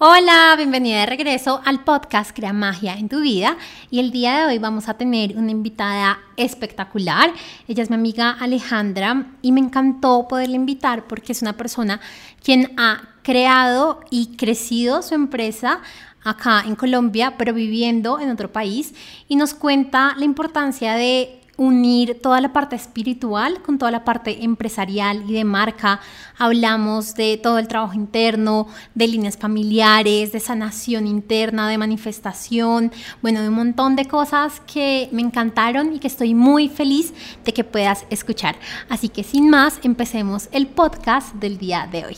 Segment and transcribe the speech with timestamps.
[0.00, 3.56] Hola, bienvenida de regreso al podcast Crea Magia en tu vida
[3.90, 7.32] y el día de hoy vamos a tener una invitada espectacular.
[7.66, 11.98] Ella es mi amiga Alejandra y me encantó poderla invitar porque es una persona
[12.40, 15.80] quien ha creado y crecido su empresa
[16.22, 18.94] acá en Colombia, pero viviendo en otro país
[19.26, 24.44] y nos cuenta la importancia de unir toda la parte espiritual con toda la parte
[24.44, 26.00] empresarial y de marca.
[26.38, 33.42] Hablamos de todo el trabajo interno, de líneas familiares, de sanación interna, de manifestación, bueno,
[33.42, 37.12] de un montón de cosas que me encantaron y que estoy muy feliz
[37.44, 38.56] de que puedas escuchar.
[38.88, 42.16] Así que sin más, empecemos el podcast del día de hoy.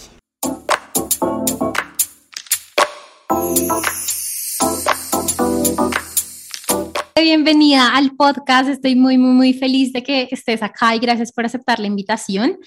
[7.14, 8.68] Bienvenida al podcast.
[8.68, 12.58] Estoy muy, muy, muy feliz de que estés acá y gracias por aceptar la invitación.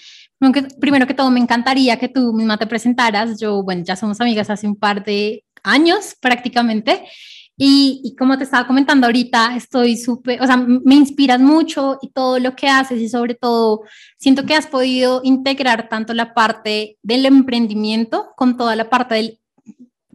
[0.79, 3.39] Primero que todo, me encantaría que tú misma te presentaras.
[3.39, 7.03] Yo, bueno, ya somos amigas hace un par de años prácticamente.
[7.55, 12.09] Y, y como te estaba comentando ahorita, estoy súper, o sea, me inspiras mucho y
[12.09, 13.81] todo lo que haces y sobre todo
[14.17, 19.39] siento que has podido integrar tanto la parte del emprendimiento con toda la parte del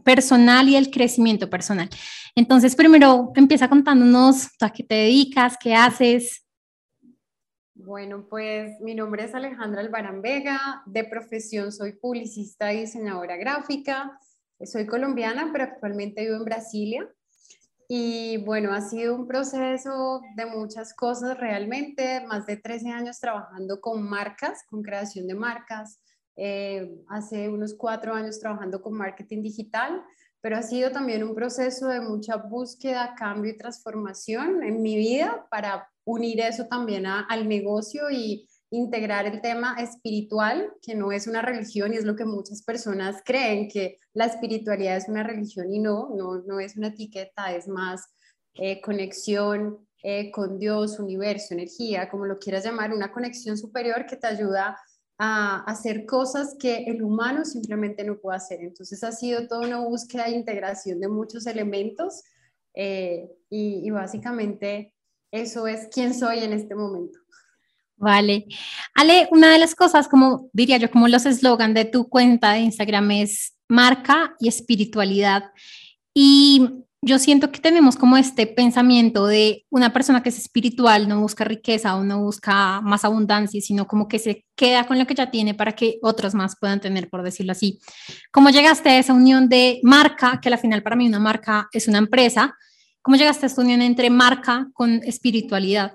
[0.08, 1.90] personal y el crecimiento personal.
[2.34, 6.46] Entonces, primero empieza contándonos a qué te dedicas, qué haces.
[7.74, 14.18] Bueno, pues mi nombre es Alejandra Albarán Vega, de profesión soy publicista y diseñadora gráfica,
[14.64, 17.06] soy colombiana, pero actualmente vivo en Brasilia.
[17.86, 23.78] Y bueno, ha sido un proceso de muchas cosas realmente, más de 13 años trabajando
[23.82, 26.00] con marcas, con creación de marcas,
[26.40, 30.04] eh, hace unos cuatro años trabajando con marketing digital,
[30.40, 35.48] pero ha sido también un proceso de mucha búsqueda, cambio y transformación en mi vida
[35.50, 41.42] para unir eso también al negocio y integrar el tema espiritual, que no es una
[41.42, 45.80] religión y es lo que muchas personas creen, que la espiritualidad es una religión y
[45.80, 48.06] no, no, no es una etiqueta, es más
[48.54, 54.16] eh, conexión eh, con Dios, universo, energía, como lo quieras llamar, una conexión superior que
[54.16, 54.78] te ayuda
[55.18, 58.60] a hacer cosas que el humano simplemente no puede hacer.
[58.60, 62.22] Entonces ha sido toda una búsqueda de integración de muchos elementos
[62.74, 64.94] eh, y, básicamente
[65.32, 67.18] eso es quién soy en este momento.
[67.96, 68.46] Vale.
[68.94, 72.60] Ale, una de las cosas, como diría yo, como los eslogan de tu cuenta de
[72.60, 75.50] Instagram es marca y espiritualidad.
[76.14, 81.20] Y yo siento que tenemos como este pensamiento de una persona que es espiritual, no
[81.20, 85.14] busca riqueza o no busca más abundancia, sino como que se queda con lo que
[85.14, 87.78] ya tiene para que otros más puedan tener, por decirlo así.
[88.32, 91.86] ¿Cómo llegaste a esa unión de marca, que al final para mí una marca es
[91.86, 92.56] una empresa?
[93.00, 95.92] ¿Cómo llegaste a esta unión entre marca con espiritualidad?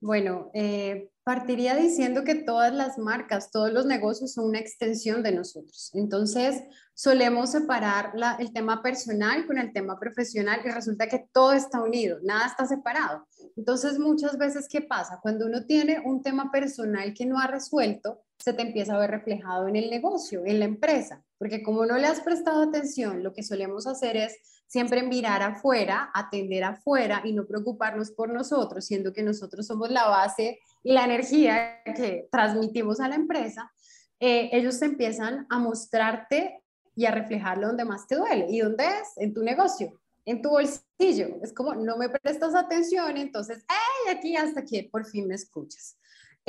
[0.00, 5.32] Bueno, eh, partiría diciendo que todas las marcas, todos los negocios son una extensión de
[5.32, 5.90] nosotros.
[5.94, 6.62] Entonces,
[6.94, 12.18] solemos separar el tema personal con el tema profesional y resulta que todo está unido,
[12.22, 13.26] nada está separado.
[13.56, 15.18] Entonces, muchas veces, ¿qué pasa?
[15.20, 19.10] Cuando uno tiene un tema personal que no ha resuelto, se te empieza a ver
[19.10, 23.32] reflejado en el negocio, en la empresa, porque como no le has prestado atención, lo
[23.32, 29.12] que solemos hacer es siempre mirar afuera, atender afuera y no preocuparnos por nosotros, siendo
[29.12, 33.72] que nosotros somos la base y la energía que transmitimos a la empresa.
[34.20, 36.62] Eh, ellos empiezan a mostrarte
[36.94, 38.46] y a reflejarlo donde más te duele.
[38.50, 39.16] ¿Y dónde es?
[39.16, 41.38] En tu negocio, en tu bolsillo.
[41.42, 44.16] Es como, no me prestas atención, entonces, ¡ay!
[44.16, 45.96] Aquí hasta que por fin me escuchas.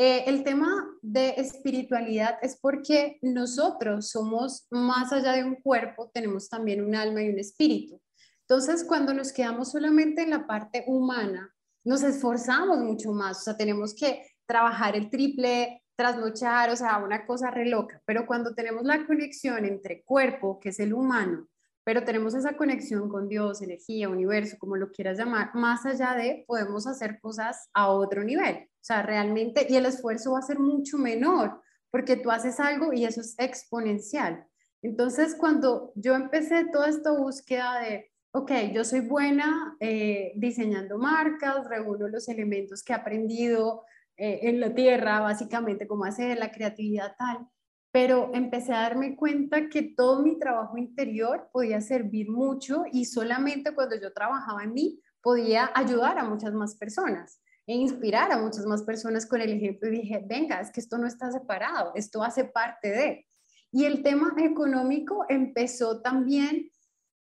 [0.02, 6.48] Eh, el tema de espiritualidad es porque nosotros somos más allá de un cuerpo, tenemos
[6.48, 8.00] también un alma y un espíritu.
[8.48, 13.58] Entonces, cuando nos quedamos solamente en la parte humana, nos esforzamos mucho más, o sea,
[13.58, 18.02] tenemos que trabajar el triple, trasnochar, o sea, una cosa re loca.
[18.06, 21.50] Pero cuando tenemos la conexión entre cuerpo, que es el humano,
[21.84, 26.46] pero tenemos esa conexión con Dios, energía, universo, como lo quieras llamar, más allá de,
[26.48, 28.69] podemos hacer cosas a otro nivel.
[28.82, 32.94] O sea, realmente, y el esfuerzo va a ser mucho menor, porque tú haces algo
[32.94, 34.46] y eso es exponencial.
[34.82, 41.68] Entonces, cuando yo empecé toda esta búsqueda de, ok, yo soy buena eh, diseñando marcas,
[41.68, 43.84] reúno los elementos que he aprendido
[44.16, 47.50] eh, en la tierra, básicamente, cómo hacer la creatividad tal,
[47.92, 53.74] pero empecé a darme cuenta que todo mi trabajo interior podía servir mucho y solamente
[53.74, 58.66] cuando yo trabajaba en mí podía ayudar a muchas más personas e inspirar a muchas
[58.66, 62.24] más personas con el ejemplo y dije, venga, es que esto no está separado, esto
[62.24, 63.28] hace parte de.
[63.72, 66.72] Y el tema económico empezó también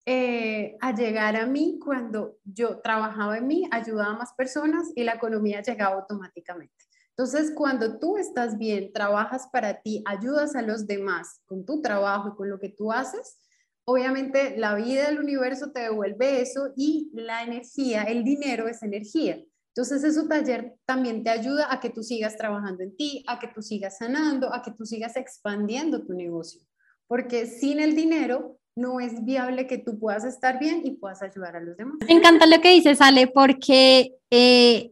[0.06, 5.02] eh, a llegar a mí cuando yo trabajaba en mí, ayudaba a más personas y
[5.02, 6.84] la economía llegaba automáticamente.
[7.17, 12.29] Entonces, cuando tú estás bien, trabajas para ti, ayudas a los demás con tu trabajo
[12.29, 13.41] y con lo que tú haces,
[13.84, 19.43] obviamente la vida del universo te devuelve eso y la energía, el dinero es energía.
[19.79, 23.47] Entonces, ese taller también te ayuda a que tú sigas trabajando en ti, a que
[23.47, 26.61] tú sigas sanando, a que tú sigas expandiendo tu negocio.
[27.07, 31.55] Porque sin el dinero no es viable que tú puedas estar bien y puedas ayudar
[31.55, 31.95] a los demás.
[32.09, 34.91] Me encanta lo que dices, Ale, porque eh,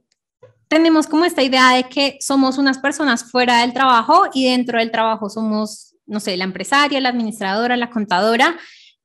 [0.69, 4.93] tenemos como esta idea de que somos unas personas fuera del trabajo y dentro del
[4.93, 8.57] trabajo somos, no sé, la empresaria, la administradora, la contadora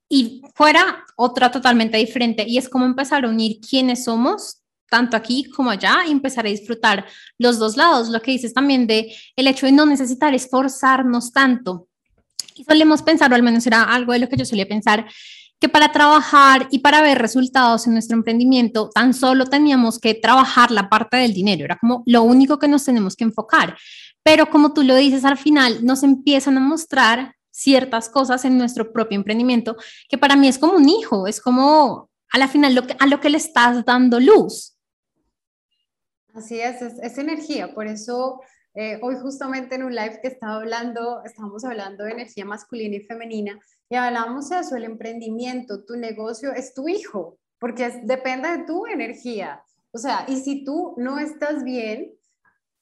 [0.08, 2.46] y fuera otra totalmente diferente.
[2.48, 4.61] Y es como empezar a unir quiénes somos
[4.92, 7.06] tanto aquí como allá y empezar a disfrutar
[7.40, 8.10] los dos lados.
[8.10, 11.88] Lo que dices también de el hecho de no necesitar esforzarnos tanto.
[12.56, 15.08] Y solemos pensar, o al menos era algo de lo que yo solía pensar,
[15.62, 20.72] que para trabajar y para ver resultados en nuestro emprendimiento, tan solo teníamos que trabajar
[20.72, 23.78] la parte del dinero, era como lo único que nos tenemos que enfocar.
[24.24, 28.92] Pero como tú lo dices, al final nos empiezan a mostrar ciertas cosas en nuestro
[28.92, 29.78] propio emprendimiento,
[30.10, 33.06] que para mí es como un hijo, es como a la final lo que, a
[33.06, 34.74] lo que le estás dando luz.
[36.34, 37.74] Así es, es, energía.
[37.74, 38.42] Por eso
[38.74, 43.02] eh, hoy justamente en un live que estaba hablando, estábamos hablando de energía masculina y
[43.02, 48.64] femenina y hablábamos de eso, el emprendimiento, tu negocio es tu hijo, porque depende de
[48.64, 49.62] tu energía.
[49.92, 52.14] O sea, y si tú no estás bien,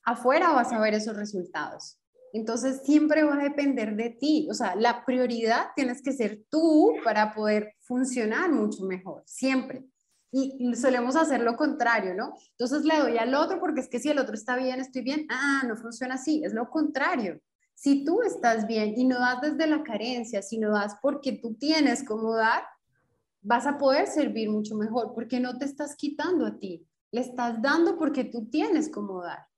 [0.04, 2.00] afuera vas a ver esos resultados.
[2.32, 4.48] Entonces siempre va a depender de ti.
[4.52, 9.84] O sea, la prioridad tienes que ser tú para poder funcionar mucho mejor, siempre.
[10.32, 12.36] Y solemos hacer lo contrario, ¿no?
[12.52, 15.26] Entonces le doy al otro porque es que si el otro está bien, estoy bien.
[15.30, 17.42] Ah, no funciona así, es lo contrario.
[17.74, 22.04] Si tú estás bien y no das desde la carencia, sino das porque tú tienes
[22.04, 22.64] cómo dar,
[23.42, 27.62] vas a poder servir mucho mejor porque no te estás quitando a ti, le estás
[27.62, 29.49] dando porque tú tienes cómo dar.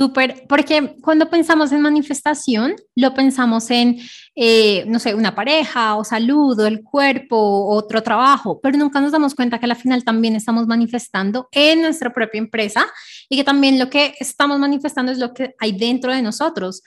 [0.00, 3.98] Súper, porque cuando pensamos en manifestación, lo pensamos en,
[4.34, 9.12] eh, no sé, una pareja o salud o el cuerpo otro trabajo, pero nunca nos
[9.12, 12.86] damos cuenta que al final también estamos manifestando en nuestra propia empresa
[13.28, 16.82] y que también lo que estamos manifestando es lo que hay dentro de nosotros.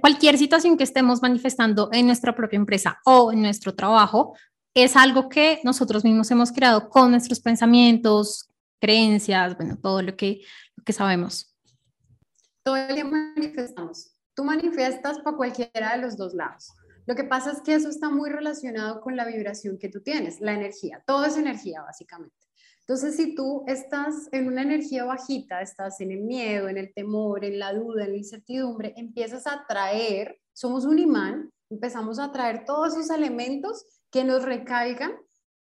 [0.00, 4.38] Cualquier situación que estemos manifestando en nuestra propia empresa o en nuestro trabajo
[4.72, 8.48] es algo que nosotros mismos hemos creado con nuestros pensamientos,
[8.80, 10.40] creencias, bueno, todo lo que,
[10.76, 11.53] lo que sabemos
[12.64, 14.16] todo el día manifestamos.
[14.34, 16.72] Tú manifiestas para cualquiera de los dos lados.
[17.06, 20.40] Lo que pasa es que eso está muy relacionado con la vibración que tú tienes,
[20.40, 21.02] la energía.
[21.06, 22.34] Todo es energía, básicamente.
[22.80, 27.44] Entonces, si tú estás en una energía bajita, estás en el miedo, en el temor,
[27.44, 32.64] en la duda, en la incertidumbre, empiezas a atraer, somos un imán, empezamos a atraer
[32.64, 35.12] todos esos elementos que nos recaigan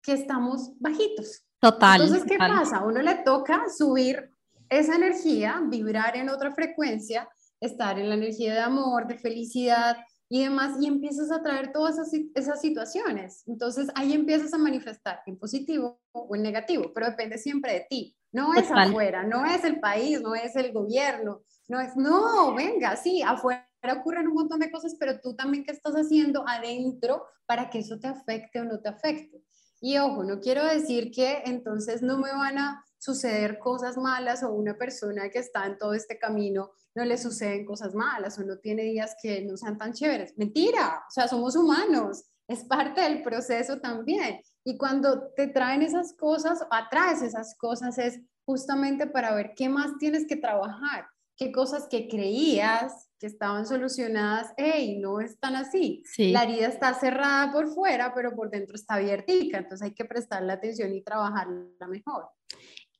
[0.03, 1.45] que estamos bajitos.
[1.61, 2.01] Total.
[2.01, 2.79] Entonces, ¿qué pasa?
[2.79, 4.32] A uno le toca subir
[4.79, 7.29] esa energía, vibrar en otra frecuencia,
[7.61, 9.97] estar en la energía de amor, de felicidad
[10.29, 11.97] y demás, y empiezas a traer todas
[12.35, 13.43] esas, situaciones.
[13.47, 18.17] Entonces ahí empiezas a manifestar en positivo o en negativo, pero depende siempre de ti.
[18.33, 22.97] No es afuera, no es el país, no es el gobierno, no es, no, venga,
[22.97, 27.69] sí, afuera ocurren un montón de cosas, pero tú también qué estás haciendo adentro para
[27.69, 29.43] que eso te afecte o no te afecte.
[29.81, 34.53] Y ojo, no quiero decir que entonces no me van a suceder cosas malas o
[34.53, 38.59] una persona que está en todo este camino no le suceden cosas malas o no
[38.59, 40.35] tiene días que no sean tan chéveres.
[40.37, 44.41] Mentira, o sea, somos humanos, es parte del proceso también.
[44.63, 49.99] Y cuando te traen esas cosas, atraes esas cosas, es justamente para ver qué más
[49.99, 51.07] tienes que trabajar,
[51.37, 56.03] qué cosas que creías que estaban solucionadas, hey, no están así.
[56.19, 60.53] La herida está cerrada por fuera, pero por dentro está abiertica, entonces hay que prestarle
[60.53, 62.29] atención y trabajarla mejor.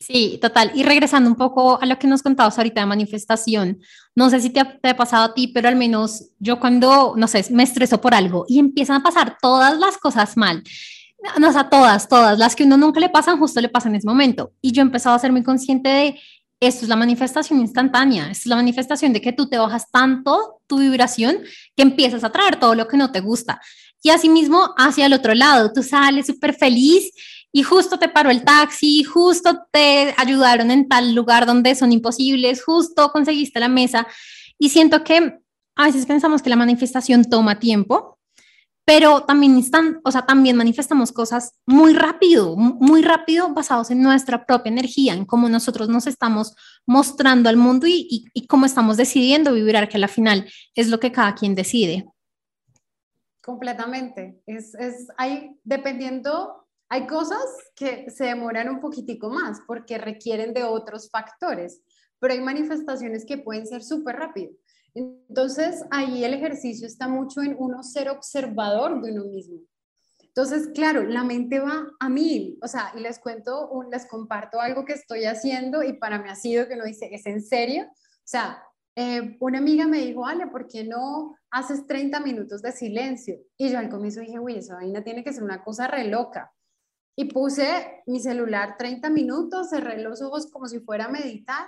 [0.03, 0.73] Sí, total.
[0.75, 3.81] Y regresando un poco a lo que nos contabas ahorita de manifestación,
[4.17, 7.45] no sé si te ha, pasado a ti, pero al menos yo cuando, no sé,
[7.51, 10.63] me estreso por algo y empiezan a pasar todas las cosas mal,
[11.39, 13.99] no, o sea, todas, todas, las que uno nunca le pasan, justo le pasan en
[13.99, 14.55] ese momento.
[14.61, 16.21] Y yo he empezado a ser muy consciente de
[16.59, 20.61] esto es la manifestación instantánea, esto es la manifestación de que tú te bajas tanto
[20.67, 21.39] tu vibración
[21.77, 23.61] que empiezas a traer todo lo que no te gusta.
[24.03, 27.13] Y asimismo, hacia el otro lado, tú sales súper feliz
[27.53, 32.65] y justo te paró el taxi, justo te ayudaron en tal lugar donde son imposibles,
[32.65, 34.07] justo conseguiste la mesa.
[34.59, 35.39] Y siento que
[35.77, 38.19] a veces pensamos que la manifestación toma tiempo,
[38.85, 44.45] pero también, están, o sea, también manifestamos cosas muy rápido, muy rápido basados en nuestra
[44.45, 46.57] propia energía, en cómo nosotros nos estamos
[46.87, 51.35] mostrando al mundo y, cómo estamos decidiendo vibrar, que al final es lo que cada
[51.35, 52.07] quien decide.
[53.41, 54.41] Completamente.
[54.47, 56.62] Es, es, hay, dependiendo
[56.93, 57.43] hay cosas
[57.75, 61.81] que se demoran un poquitico más porque requieren de otros factores,
[62.19, 64.53] pero hay manifestaciones que pueden ser súper rápido.
[64.93, 69.61] Entonces, ahí el ejercicio está mucho en uno ser observador de uno mismo.
[70.23, 74.85] Entonces, claro, la mente va a mil, o sea, y les cuento, les comparto algo
[74.85, 77.85] que estoy haciendo y para mí ha sido que no dice, ¿es en serio?
[77.87, 78.63] O sea,
[78.97, 83.39] eh, una amiga me dijo, vale, ¿por qué no haces 30 minutos de silencio?
[83.57, 86.53] Y yo al comienzo dije, uy, esa vaina tiene que ser una cosa re loca.
[87.17, 91.67] Y puse mi celular 30 minutos, cerré los ojos como si fuera a meditar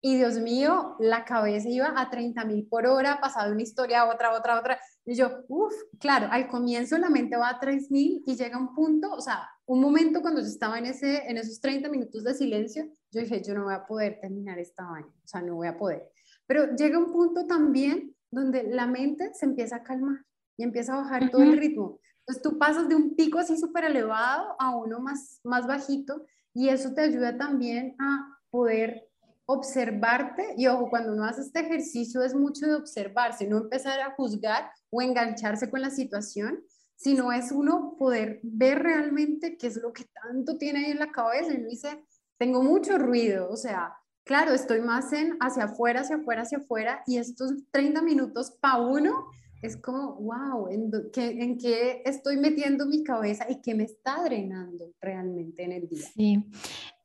[0.00, 4.08] y Dios mío, la cabeza iba a 30 mil por hora, pasaba una historia a
[4.08, 4.78] otra, otra, otra.
[5.04, 8.74] Y yo, uff, claro, al comienzo la mente va a 3 mil y llega un
[8.74, 12.34] punto, o sea, un momento cuando yo estaba en, ese, en esos 30 minutos de
[12.34, 15.66] silencio, yo dije, yo no voy a poder terminar esta vaina, o sea, no voy
[15.66, 16.08] a poder.
[16.46, 20.24] Pero llega un punto también donde la mente se empieza a calmar
[20.56, 21.98] y empieza a bajar todo el ritmo.
[22.28, 26.68] Entonces tú pasas de un pico así súper elevado a uno más, más bajito y
[26.68, 29.08] eso te ayuda también a poder
[29.46, 34.14] observarte, y ojo, cuando uno hace este ejercicio es mucho de observarse, no empezar a
[34.14, 36.62] juzgar o engancharse con la situación,
[36.96, 41.12] sino es uno poder ver realmente qué es lo que tanto tiene ahí en la
[41.12, 41.54] cabeza.
[41.54, 42.04] Y uno dice,
[42.36, 43.94] tengo mucho ruido, o sea,
[44.24, 48.82] claro, estoy más en hacia afuera, hacia afuera, hacia afuera, y estos 30 minutos para
[48.82, 49.30] uno
[49.62, 54.22] es como, wow, ¿en qué, ¿en qué estoy metiendo mi cabeza y qué me está
[54.22, 56.08] drenando realmente en el día?
[56.14, 56.44] Sí.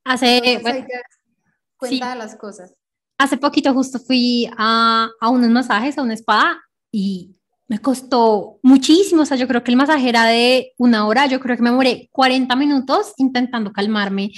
[0.04, 0.62] Hace,
[1.78, 2.76] Cuenta las cosas.
[3.18, 7.36] Hace poquito justo fui a, a unos masajes, a una spa y
[7.68, 11.40] me costó muchísimo, o sea, yo creo que el masaje era de una hora, yo
[11.40, 14.32] creo que me moré 40 minutos intentando calmarme.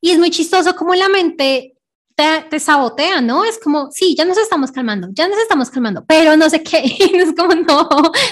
[0.00, 1.73] Y es muy chistoso como la mente
[2.16, 2.58] te, te,
[3.22, 3.44] ¿no?
[3.44, 6.78] Es como, sí, ya nos estamos calmando, ya nos estamos calmando, pero no sé qué,
[7.14, 7.88] es como, no,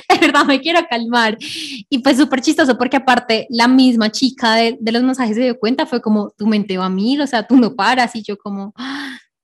[0.09, 1.37] de verdad me quiero calmar.
[1.41, 5.59] Y pues súper chistoso porque aparte la misma chica de, de, los masajes se dio
[5.59, 8.39] cuenta, fue como, tu mente va a mil, o sea, tú no paras y yo
[8.39, 8.73] como,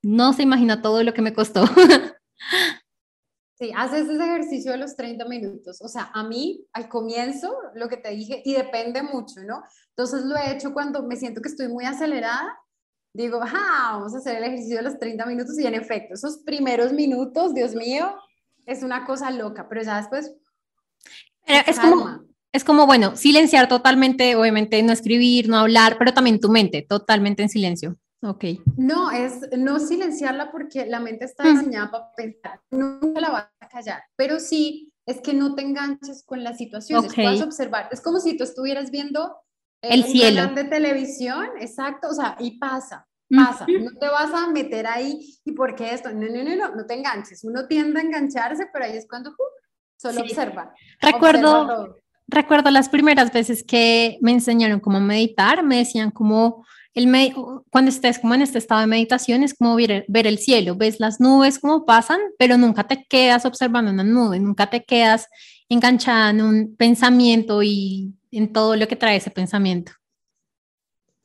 [0.02, 1.64] no se imagina todo lo que me costó.
[3.58, 5.80] Sí, haces ese ejercicio de los 30 minutos.
[5.82, 9.64] O sea, a mí al comienzo, lo que te dije, y depende mucho, ¿no?
[9.88, 12.56] Entonces lo he hecho cuando me siento que estoy muy acelerada
[13.12, 16.92] digo, vamos a hacer el ejercicio de los 30 minutos y en efecto, esos primeros
[16.92, 18.14] minutos, Dios mío,
[18.66, 20.34] es una cosa loca, pero ya después...
[21.46, 22.20] es como,
[22.52, 27.42] es como, bueno, silenciar totalmente, obviamente no escribir, no hablar, pero también tu mente totalmente
[27.42, 27.96] en silencio.
[28.22, 28.44] Ok.
[28.76, 33.68] No, es no silenciarla porque la mente está diseñada para pensar, nunca la vas a
[33.68, 37.24] callar, pero sí es que no te enganches con las situaciones, okay.
[37.24, 39.36] puedes observar, es como si tú estuvieras viendo
[39.82, 40.40] el un cielo.
[40.40, 45.20] Canal de televisión, exacto, o sea, y pasa, pasa, no te vas a meter ahí
[45.44, 48.66] y por qué esto, no, no, no, no, no te enganches, uno tiende a engancharse,
[48.72, 49.34] pero ahí es cuando uh,
[49.96, 50.72] solo observa.
[51.00, 51.94] Recuerdo, observa
[52.28, 57.34] recuerdo las primeras veces que me enseñaron cómo meditar, me decían como, el me
[57.70, 61.00] cuando estés como en este estado de meditación es como ver, ver el cielo, ves
[61.00, 65.26] las nubes como pasan, pero nunca te quedas observando una nube, nunca te quedas
[65.68, 69.92] enganchada en un pensamiento y en todo lo que trae ese pensamiento.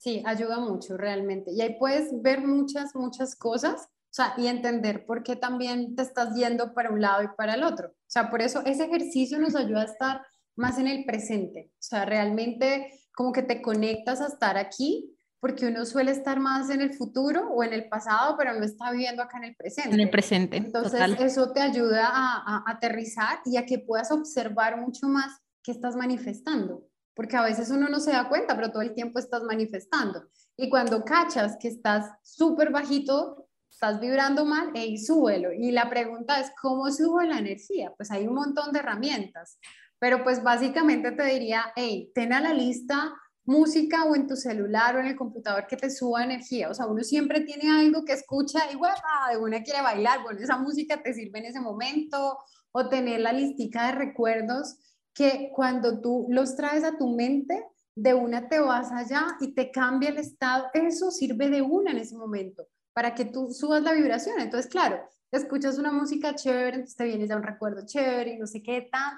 [0.04, 1.52] Sí, ayuda mucho realmente.
[1.54, 6.02] Y ahí puedes ver muchas, muchas cosas, o sea, y entender por qué también te
[6.02, 7.88] estás yendo para un lado y para el otro.
[7.88, 10.22] O sea, por eso ese ejercicio nos ayuda a estar
[10.58, 11.72] más en el presente.
[11.72, 16.70] O sea, realmente como que te conectas a estar aquí, porque uno suele estar más
[16.70, 19.94] en el futuro o en el pasado, pero no está viviendo acá en el presente.
[19.94, 20.58] En el presente.
[20.58, 25.32] Entonces, eso te ayuda a, a aterrizar y a que puedas observar mucho más
[25.64, 29.20] qué estás manifestando porque a veces uno no se da cuenta, pero todo el tiempo
[29.20, 30.30] estás manifestando.
[30.58, 35.52] Y cuando cachas que estás súper bajito, estás vibrando mal, y súbelo.
[35.52, 37.92] Y la pregunta es, ¿cómo subo la energía?
[37.98, 39.58] Pues hay un montón de herramientas,
[40.00, 43.14] pero pues básicamente te diría, hey, ten a la lista
[43.46, 46.70] música o en tu celular o en el computador que te suba energía.
[46.70, 48.96] O sea, uno siempre tiene algo que escucha y bueno,
[49.30, 52.38] de una quiere bailar, bueno, esa música te sirve en ese momento
[52.72, 54.78] o tener la listica de recuerdos
[55.14, 57.64] que cuando tú los traes a tu mente,
[57.96, 60.66] de una te vas allá y te cambia el estado.
[60.74, 64.40] Eso sirve de una en ese momento para que tú subas la vibración.
[64.40, 65.00] Entonces, claro,
[65.32, 68.88] escuchas una música chévere, entonces te vienes a un recuerdo chévere y no sé qué
[68.92, 69.14] tal,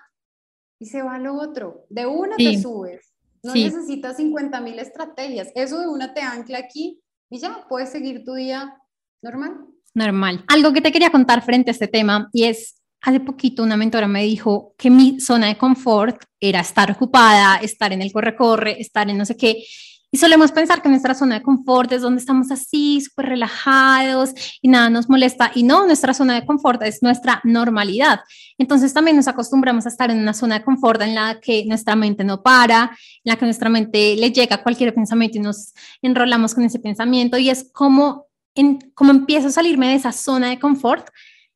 [0.80, 1.86] y se va lo otro.
[1.90, 3.14] De una te subes.
[3.44, 5.50] No necesitas 50 mil estrategias.
[5.56, 8.76] Eso de una te ancla aquí y ya puedes seguir tu día
[9.22, 9.68] normal.
[9.94, 10.44] Normal.
[10.48, 14.08] Algo que te quería contar frente a este tema y es Hace poquito una mentora
[14.08, 19.08] me dijo que mi zona de confort era estar ocupada, estar en el corre-corre, estar
[19.08, 19.64] en no sé qué.
[20.10, 24.70] Y solemos pensar que nuestra zona de confort es donde estamos así, súper relajados y
[24.70, 25.52] nada nos molesta.
[25.54, 28.22] Y no, nuestra zona de confort es nuestra normalidad.
[28.58, 31.96] Entonces también nos acostumbramos a estar en una zona de confort en la que nuestra
[31.96, 32.90] mente no para,
[33.24, 37.38] en la que nuestra mente le llega cualquier pensamiento y nos enrolamos con ese pensamiento.
[37.38, 41.08] Y es como, en, como empiezo a salirme de esa zona de confort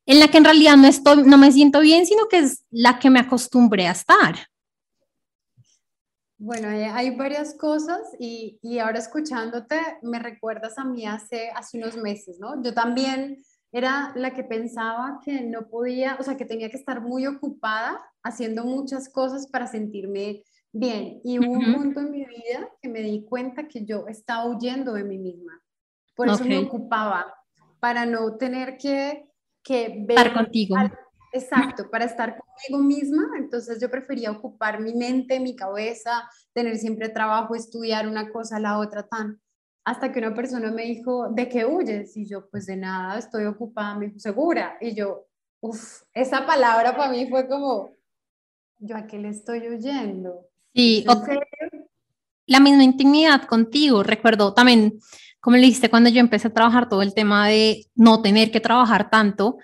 [0.10, 2.98] en la que en realidad no, estoy, no me siento bien, sino que es la
[2.98, 4.36] que me acostumbré a estar.
[6.40, 11.96] Bueno, hay, varias cosas y, y, ahora escuchándote me recuerdas a mí hace, hace unos
[11.96, 12.64] meses, ¿no?
[12.64, 13.38] Yo también
[13.72, 18.04] era la que pensaba que no podía, o sea, que tenía que estar muy ocupada
[18.24, 21.22] haciendo muchas cosas para sentirme bien.
[21.24, 24.94] Y hubo un punto en mi vida que me di cuenta que yo estaba huyendo
[24.94, 25.62] de mí misma.
[26.16, 27.32] Por eso me ocupaba,
[27.80, 29.29] para no tener que,
[29.64, 30.18] que ver...
[30.18, 30.76] Estar contigo.
[31.32, 37.10] Exacto, para estar conmigo misma, entonces yo prefería ocupar mi mente, mi cabeza, tener siempre
[37.10, 39.40] trabajo, estudiar una cosa, la otra, tan.
[39.86, 42.18] Hasta que una persona me dijo, ¿de qué huyes?
[42.18, 44.78] Y yo, pues de nada, estoy ocupada, me dijo, segura.
[44.82, 45.28] Y yo,
[45.62, 47.92] uff, esa palabra para mí fue como,
[48.80, 50.48] ¿yo a qué le estoy huyendo?
[50.74, 51.06] Sí,
[52.48, 54.02] la misma intimidad contigo.
[54.02, 55.00] Recuerdo también,
[55.40, 58.60] como le dijiste, cuando yo empecé a trabajar todo el tema de no tener que
[58.60, 59.58] trabajar tanto,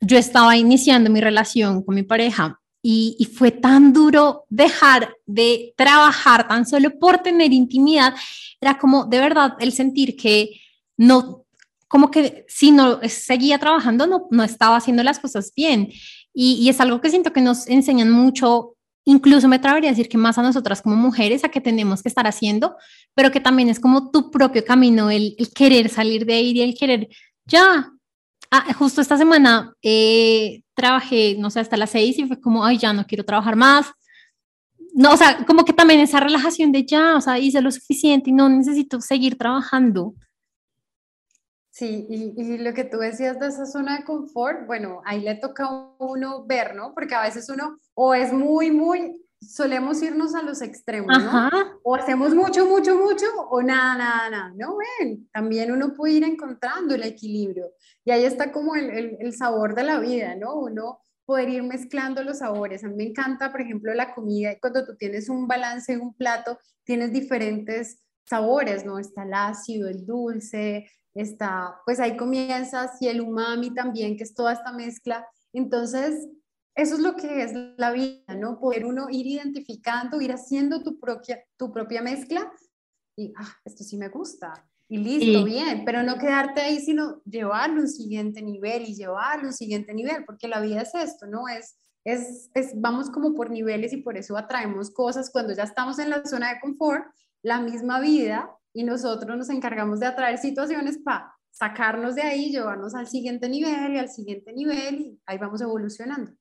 [0.00, 6.46] yo estaba iniciando mi relación con mi pareja y, fue tan duro dejar de trabajar
[6.46, 8.14] tan solo por tener intimidad.
[8.60, 10.60] Era como de verdad el sentir que
[10.96, 11.44] no,
[11.88, 15.90] como que si no seguía trabajando, no, no estaba haciendo las cosas bien.
[16.32, 18.75] Y, y es algo que siento que nos enseñan mucho
[19.06, 22.10] incluso me atrevería a decir que más a nosotras como mujeres, a que tenemos que
[22.10, 22.76] estar haciendo,
[23.14, 26.74] pero que también es como tu propio camino, el, querer salir de ahí y el
[26.74, 27.08] querer,
[27.46, 27.92] ya,
[28.50, 32.78] Ah, justo esta semana eh, trabajé, no sé, hasta las seis y fue como, ay,
[32.78, 33.86] ya no quiero trabajar más.
[34.94, 38.30] No, o sea, como que también esa relajación de ya, o sea, hice lo suficiente
[38.30, 40.14] y no necesito seguir trabajando.
[41.76, 45.34] Sí, y, y, lo que tú decías de esa zona de confort, bueno, ahí le
[45.34, 46.94] toca a uno ver, ¿no?
[46.94, 51.50] Porque a veces uno o es muy, muy solemos irnos a los extremos, ¿no?
[51.82, 54.78] O hacemos mucho, mucho, mucho, o nada, nada, nada, ¿no?
[54.98, 57.66] Ven, también uno puede ir encontrando el equilibrio.
[58.06, 60.54] Y ahí está como el, el, sabor de la vida, ¿no?
[60.54, 62.84] Uno poder ir mezclando los sabores.
[62.84, 66.00] A mí me encanta, por ejemplo, la comida, y cuando tú tienes un balance en
[66.00, 68.98] un plato, tienes diferentes sabores, ¿no?
[68.98, 74.34] Está el ácido, el dulce, está, pues ahí comienzas, y el umami también, que es
[74.34, 75.26] toda esta mezcla.
[75.52, 76.28] Entonces,
[76.74, 78.58] eso es lo que es la vida, ¿no?
[78.58, 82.52] Poder uno ir identificando, ir haciendo tu propia, tu propia mezcla
[83.16, 84.52] y, ah, esto sí me gusta.
[84.88, 89.44] Y listo, bien, pero no quedarte ahí, sino llevarlo a un siguiente nivel y llevarlo
[89.44, 91.48] a un siguiente nivel, porque la vida es esto, ¿no?
[91.48, 95.98] Es, es, es, vamos como por niveles y por eso atraemos cosas cuando ya estamos
[95.98, 97.04] en la zona de confort,
[97.46, 102.96] la misma vida, y nosotros nos encargamos de atraer situaciones para sacarnos de ahí, llevarnos
[102.96, 106.32] al siguiente nivel y al siguiente nivel, y ahí vamos evolucionando.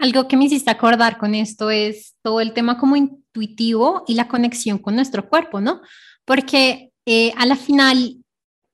[0.00, 4.26] Algo que me hiciste acordar con esto es todo el tema como intuitivo y la
[4.26, 5.80] conexión con nuestro cuerpo, ¿no?
[6.24, 8.16] Porque eh, a la final,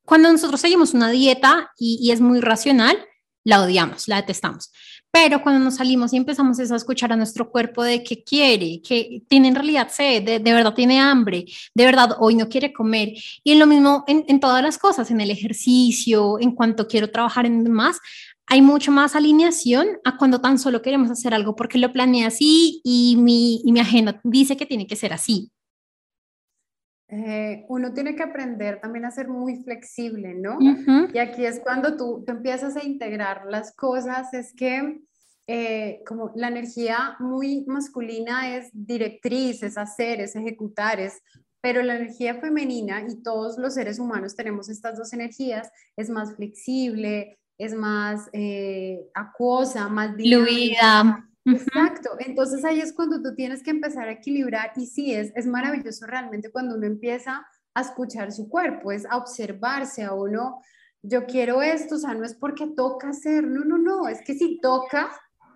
[0.07, 2.97] cuando nosotros seguimos una dieta y, es muy racional,
[3.45, 4.73] la odiamos, la detestamos.
[5.11, 9.23] Pero cuando nos salimos y empezamos a escuchar a nuestro cuerpo de qué quiere, que
[9.29, 13.13] tiene en realidad sed, de, verdad tiene hambre, de verdad hoy no quiere comer.
[13.45, 17.11] Y en lo mismo en, en, todas las cosas, en el ejercicio, en cuanto quiero
[17.11, 18.01] trabajar en más,
[18.47, 22.81] hay mucho más alineación a cuando tan solo queremos hacer algo porque lo planeé así
[22.85, 25.51] y mi, y mi agenda dice que tiene que ser así.
[27.17, 30.59] Eh, uno tiene que aprender también a ser muy flexible, ¿no?
[31.13, 35.01] Y aquí es cuando tú, empiezas a integrar las cosas, es que
[35.47, 41.23] eh, como la energía muy masculina es directriz, es hacer, es ejecutar, es
[41.61, 46.35] pero la energía femenina y todos los seres humanos tenemos estas dos energías, es más
[46.35, 51.27] flexible, es más eh, acuosa, más diluida.
[51.45, 55.47] Exacto, entonces ahí es cuando tú tienes que empezar a equilibrar y sí, es, es
[55.47, 60.63] maravilloso realmente cuando uno empieza a escuchar su cuerpo, es a observarse a uno,
[61.03, 64.35] yo quiero esto, o sea, no es porque toca hacer, no, no, no, es que
[64.35, 65.11] si toca,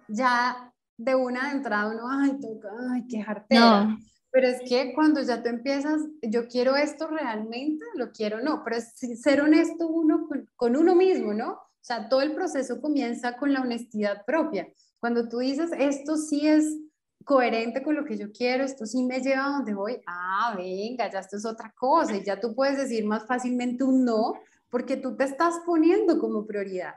[0.09, 3.97] ya de una de entrada uno, ay, toca, ay, qué jartera.
[4.31, 8.77] Pero es que cuando ya tú empiezas, yo quiero esto realmente, lo quiero, no, pero
[8.77, 11.53] es ser honesto uno con, con uno mismo, ¿no?
[11.53, 14.69] O sea, todo el proceso comienza con la honestidad propia.
[15.01, 16.79] Cuando tú dices, esto sí es
[17.25, 21.11] coherente con lo que yo quiero, esto sí me lleva a donde voy, ah, venga,
[21.11, 24.35] ya esto es otra cosa y ya tú puedes decir más fácilmente un no
[24.71, 26.95] porque tú te estás poniendo como prioridad.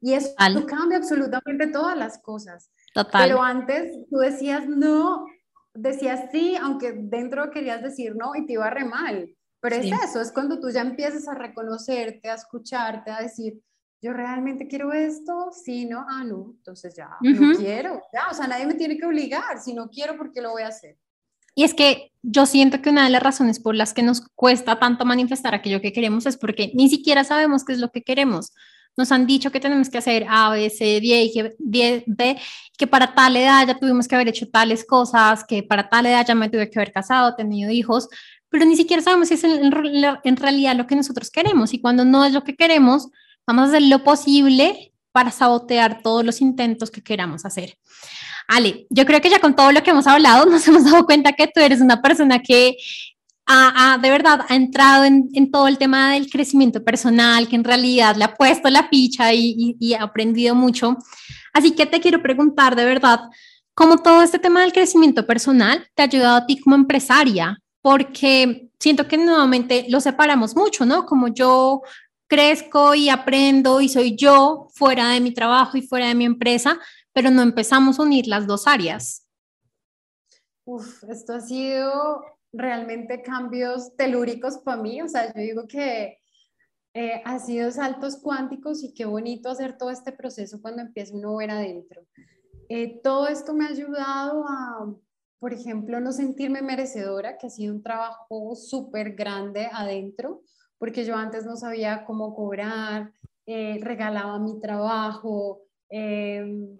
[0.00, 0.34] Y eso
[0.66, 2.70] cambia absolutamente todas las cosas.
[2.94, 3.22] Total.
[3.22, 5.26] Pero antes tú decías no,
[5.74, 9.28] decías sí, aunque dentro querías decir no y te iba re mal.
[9.60, 13.60] Pero es eso, es cuando tú ya empiezas a reconocerte, a escucharte, a decir,
[14.02, 18.46] yo realmente quiero esto, si no, ah, no, entonces ya, no quiero, ya, o sea,
[18.46, 20.96] nadie me tiene que obligar, si no quiero, ¿por qué lo voy a hacer?
[21.54, 24.78] Y es que yo siento que una de las razones por las que nos cuesta
[24.78, 28.52] tanto manifestar aquello que queremos es porque ni siquiera sabemos qué es lo que queremos.
[28.98, 32.38] nos han dicho que tenemos que hacer A, B, C, D, y B, B,
[32.76, 36.26] que para tal edad ya tuvimos que haber hecho tales cosas, que para tal edad
[36.26, 38.08] ya me tuve que haber casado, tenido hijos,
[38.50, 39.72] pero ni siquiera sabemos si es en,
[40.24, 41.72] en realidad lo que nosotros queremos.
[41.74, 43.08] Y cuando no es lo que queremos,
[43.46, 47.78] vamos a hacer lo posible para sabotear todos los intentos que queramos hacer.
[48.48, 51.32] Ale, yo creo que ya con todo lo que hemos hablado nos hemos dado cuenta
[51.32, 52.76] que tú eres una persona que
[53.48, 57.62] ha, de verdad ha entrado en, en, todo el tema del crecimiento personal, que en
[57.62, 60.96] realidad le ha puesto la picha y, y, ha aprendido mucho.
[61.52, 63.20] Así que te quiero preguntar de verdad,
[63.72, 67.56] ¿cómo todo este tema del crecimiento personal te ha ayudado a ti como empresaria?
[67.82, 71.06] Porque siento que nuevamente lo separamos mucho, ¿no?
[71.06, 71.82] Como yo
[72.28, 76.78] crezco y aprendo y soy yo fuera de mi trabajo y fuera de mi empresa,
[77.12, 79.26] pero no empezamos a unir las dos áreas.
[80.64, 86.18] Uf, esto ha sido realmente cambios telúricos para mí, o sea, yo digo que
[86.94, 91.34] eh, ha sido saltos cuánticos y qué bonito hacer todo este proceso cuando empieza uno
[91.34, 92.06] a ver adentro.
[92.68, 94.94] Eh, todo esto me ha ayudado a,
[95.38, 100.42] por ejemplo, no sentirme merecedora, que ha sido un trabajo súper grande adentro,
[100.78, 103.12] porque yo antes no sabía cómo cobrar,
[103.46, 106.78] eh, regalaba mi trabajo, em,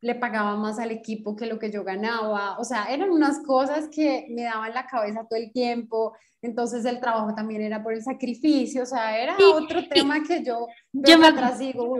[0.00, 3.88] le pagaba más al equipo que lo que yo ganaba, o sea, eran unas cosas
[3.88, 8.02] que me daban la cabeza todo el tiempo, entonces el trabajo también era por el
[8.02, 11.96] sacrificio, o sea, era otro tema que yo, yo me, atrás digo,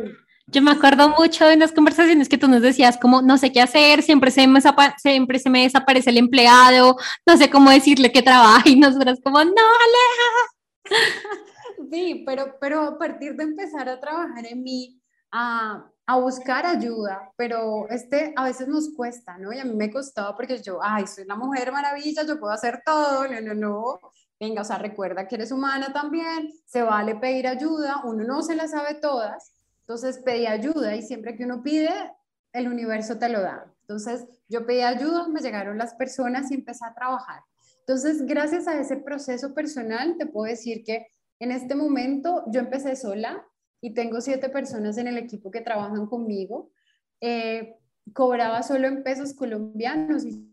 [0.48, 3.62] Yo me acuerdo mucho de las conversaciones que tú nos decías, como no sé qué
[3.62, 4.60] hacer, siempre se me,
[4.98, 9.38] siempre se me desaparece el empleado, no sé cómo decirle que trabaja y nosotras como,
[9.38, 10.54] no, Aleja.
[11.90, 17.32] Sí, pero, pero a partir de empezar a trabajar en mí, a, a buscar ayuda,
[17.36, 19.52] pero este a veces nos cuesta, ¿no?
[19.52, 22.82] Y a mí me costaba porque yo, ay, soy la mujer maravilla, yo puedo hacer
[22.84, 24.00] todo, no, no, no.
[24.38, 28.54] Venga, o sea, recuerda que eres humana también, se vale pedir ayuda, uno no se
[28.54, 31.90] la sabe todas, entonces pedí ayuda y siempre que uno pide,
[32.52, 33.72] el universo te lo da.
[33.82, 37.42] Entonces yo pedí ayuda, me llegaron las personas y empecé a trabajar.
[37.86, 41.06] Entonces, gracias a ese proceso personal, te puedo decir que
[41.38, 43.44] en este momento yo empecé sola,
[43.84, 46.70] y tengo siete personas en el equipo que trabajan conmigo.
[47.20, 47.76] Eh,
[48.14, 50.48] cobraba solo en pesos colombianos y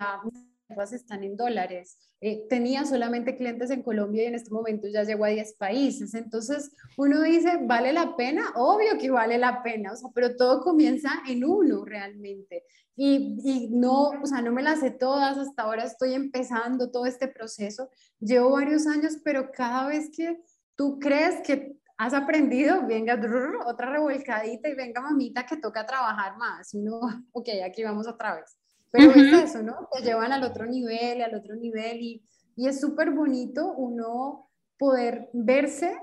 [0.67, 1.97] las están en dólares.
[2.23, 6.13] Eh, tenía solamente clientes en Colombia y en este momento ya llegó a 10 países.
[6.13, 8.53] Entonces uno dice, ¿vale la pena?
[8.55, 12.63] Obvio que vale la pena, o sea, pero todo comienza en uno realmente.
[12.95, 17.07] Y, y no, o sea, no me las sé todas, hasta ahora estoy empezando todo
[17.07, 17.89] este proceso.
[18.19, 20.39] Llevo varios años, pero cada vez que
[20.75, 23.19] tú crees que has aprendido, venga,
[23.67, 26.73] otra revolcadita y venga, mamita, que toca trabajar más.
[26.73, 26.99] No,
[27.31, 28.60] ok, aquí vamos otra vez.
[28.91, 29.87] Pero es eso, ¿no?
[29.93, 32.25] Te llevan al otro nivel al otro nivel y,
[32.55, 35.97] y es súper bonito uno poder verse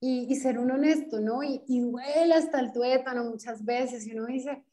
[0.00, 1.42] y, y, ser un honesto, ¿no?
[1.42, 4.64] Y, y duele hasta el tuétano muchas veces y uno dice,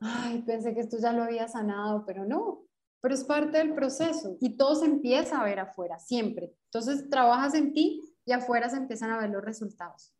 [0.00, 2.64] ay, pensé que esto ya lo había sanado, pero no,
[3.00, 6.52] pero es parte del proceso y todo se empieza a ver afuera, siempre.
[6.66, 10.12] Entonces, trabajas en ti y afuera se empiezan a ver los resultados.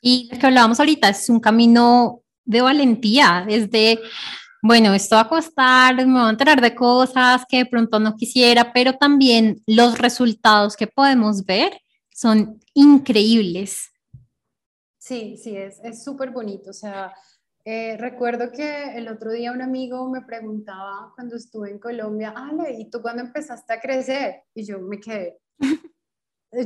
[0.00, 4.00] Y lo que hablábamos ahorita es un camino de valentía, es de,
[4.62, 8.14] bueno, esto va a costar, me voy a enterar de cosas que de pronto no
[8.14, 13.90] quisiera, pero también los resultados que podemos ver son increíbles.
[14.98, 16.70] Sí, sí, es súper bonito.
[16.70, 17.12] O sea,
[17.64, 22.72] eh, recuerdo que el otro día un amigo me preguntaba cuando estuve en Colombia, Ale,
[22.78, 24.42] ¿y tú cuándo empezaste a crecer?
[24.52, 25.38] Y yo me quedé,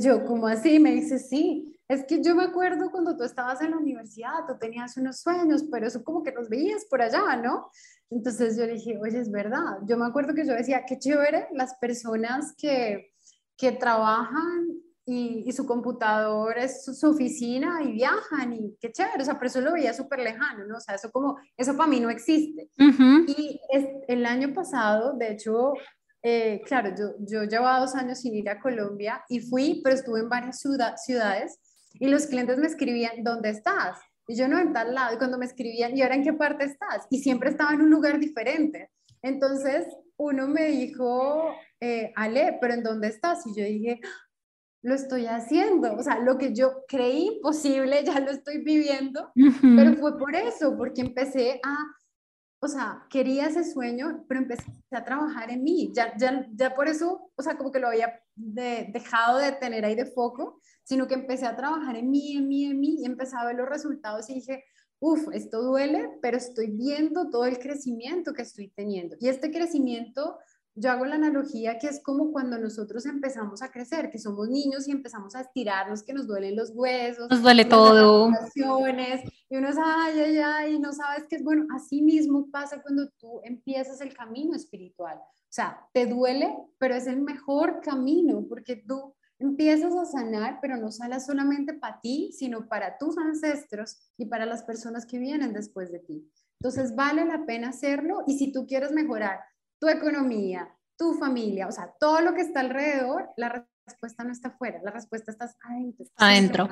[0.00, 0.78] yo, como así?
[0.78, 4.58] Me dice, sí, es que yo me acuerdo cuando tú estabas en la universidad, tú
[4.58, 7.70] tenías unos sueños, pero eso como que los veías por allá, ¿no?
[8.10, 9.78] Entonces yo le dije, oye, es verdad.
[9.86, 13.12] Yo me acuerdo que yo decía, qué chévere las personas que,
[13.56, 14.68] que trabajan
[15.04, 19.46] y, y, su computador es su, oficina y viajan y qué chévere, o sea, pero
[19.46, 20.78] eso lo veía súper lejano, ¿no?
[20.78, 22.68] O sea, eso como, eso para mí no existe.
[22.76, 25.74] Y es, el año pasado, de hecho,
[26.24, 30.18] eh, claro, yo, yo llevaba dos años sin ir a Colombia y fui, pero estuve
[30.18, 31.60] en varias ciudades
[31.98, 33.98] y los clientes me escribían, ¿dónde estás?
[34.28, 36.64] Y yo no en tal lado, y cuando me escribían, ¿y ahora en qué parte
[36.64, 37.06] estás?
[37.10, 38.90] Y siempre estaba en un lugar diferente.
[39.22, 43.46] Entonces, uno me dijo, eh, Ale, ¿pero en dónde estás?
[43.46, 44.00] Y yo dije,
[44.82, 45.94] lo estoy haciendo.
[45.94, 50.76] O sea, lo que yo creí imposible, ya lo estoy viviendo, pero fue por eso,
[50.76, 51.76] porque empecé a
[52.60, 55.92] o sea, quería ese sueño, pero empecé a trabajar en mí.
[55.94, 59.94] Ya, ya, ya por eso, o sea, como que lo había dejado de tener ahí
[59.94, 63.36] de foco, sino que empecé a trabajar en mí, en mí, en mí, y empecé
[63.36, 64.64] a ver los resultados y dije,
[64.98, 69.16] uff, esto duele, pero estoy viendo todo el crecimiento que estoy teniendo.
[69.20, 70.38] Y este crecimiento
[70.78, 74.86] yo hago la analogía que es como cuando nosotros empezamos a crecer, que somos niños
[74.86, 77.30] y empezamos a estirarnos, que nos duelen los huesos.
[77.30, 78.30] Nos duele todo.
[79.48, 81.66] Y uno sabe, ay, ay, ay, y no sabes qué es bueno.
[81.74, 85.18] Así mismo pasa cuando tú empiezas el camino espiritual.
[85.18, 90.76] O sea, te duele, pero es el mejor camino porque tú empiezas a sanar, pero
[90.76, 95.52] no sale solamente para ti, sino para tus ancestros y para las personas que vienen
[95.52, 96.28] después de ti.
[96.60, 99.40] Entonces, vale la pena hacerlo y si tú quieres mejorar
[99.78, 104.48] tu economía, tu familia, o sea, todo lo que está alrededor, la respuesta no está
[104.48, 106.06] afuera, la respuesta está adentro.
[106.16, 106.68] Adentro.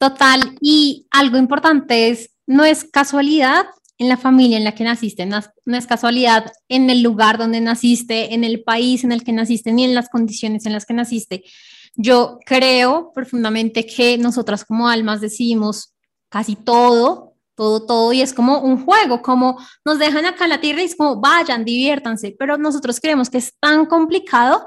[0.00, 0.56] Total.
[0.62, 3.66] Y algo importante es, no es casualidad
[3.98, 8.32] en la familia en la que naciste, no, es casualidad en el lugar donde naciste,
[8.32, 11.44] en el país en el que naciste, ni en las condiciones en las que naciste.
[11.96, 15.92] Yo creo profundamente que nosotras como almas decidimos
[16.30, 20.62] casi todo todo, todo, y es como un juego, como nos dejan acá en la
[20.62, 24.64] tierra y es como vayan, diviértanse, pero nosotros creemos que es tan complicado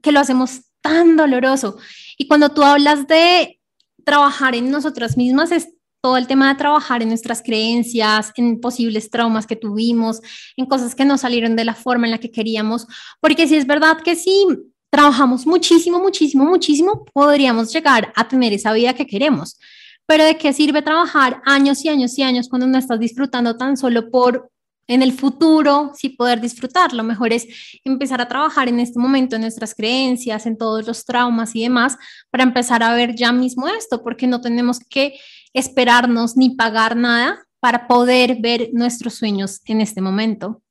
[0.00, 1.76] que lo hacemos tan doloroso.
[2.16, 3.60] Y cuando tú hablas de
[4.04, 5.68] trabajar en nosotras mismas, es
[6.02, 10.20] todo el tema de trabajar en nuestras creencias, en posibles traumas que tuvimos,
[10.56, 12.86] en cosas que no salieron de la forma en la que queríamos,
[13.20, 14.46] porque si es verdad que si
[14.90, 19.58] trabajamos muchísimo, muchísimo, muchísimo, podríamos llegar a tener esa vida que queremos.
[20.06, 23.76] Pero ¿de qué sirve trabajar años y años y años cuando no estás disfrutando tan
[23.78, 24.51] solo por
[24.92, 26.92] en el futuro sí poder disfrutar?
[26.92, 27.46] Lo mejor es
[27.84, 31.96] empezar a trabajar en este momento en nuestras creencias, en todos los traumas y demás,
[32.30, 35.14] para empezar a ver ya mismo esto, porque no tenemos que
[35.52, 40.62] esperarnos ni pagar nada para poder ver nuestros sueños en este momento.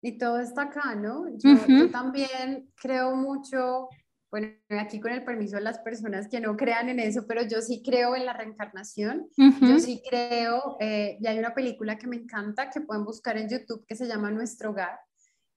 [0.00, 1.24] Y todo está acá, ¿no?
[1.38, 3.88] yo también creo mucho
[4.34, 4.48] bueno,
[4.80, 7.84] aquí con el permiso de las personas que no crean en eso, pero yo sí
[7.84, 12.68] creo en la reencarnación, yo sí creo, eh, y hay una película que me encanta
[12.68, 14.98] que pueden buscar en YouTube que se llama Nuestro Hogar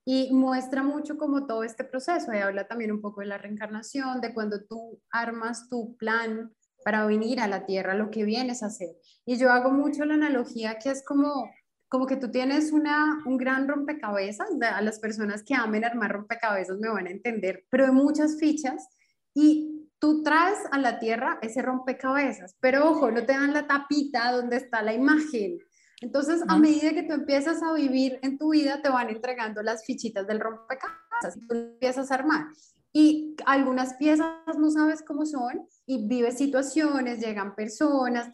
[0.06, 4.22] y muestra mucho como todo este proceso y habla también un poco de la reencarnación,
[4.22, 6.54] de cuando tú armas tu plan
[6.86, 8.90] para venir a la tierra, lo que vienes a hacer.
[9.26, 11.50] Y yo hago mucho la analogía que es como
[11.90, 16.78] como que tú tienes una, un gran rompecabezas, a las personas que amen armar rompecabezas
[16.80, 18.88] me van a entender, pero de muchas fichas
[19.34, 24.32] y tú traes a la tierra ese rompecabezas, pero ojo, no te dan la tapita
[24.32, 25.60] donde está la imagen.
[26.00, 29.84] Entonces, a medida que tú empiezas a vivir en tu vida, te van entregando las
[29.84, 32.46] fichitas del rompecabezas y tú empiezas a armar
[32.94, 38.30] y algunas piezas no sabes cómo son y vives situaciones, llegan personas,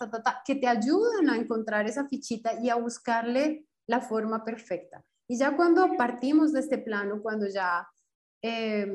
[0.45, 5.03] que te ayudan a encontrar esa fichita y a buscarle la forma perfecta.
[5.27, 7.87] Y ya cuando partimos de este plano, cuando ya,
[8.41, 8.87] eh,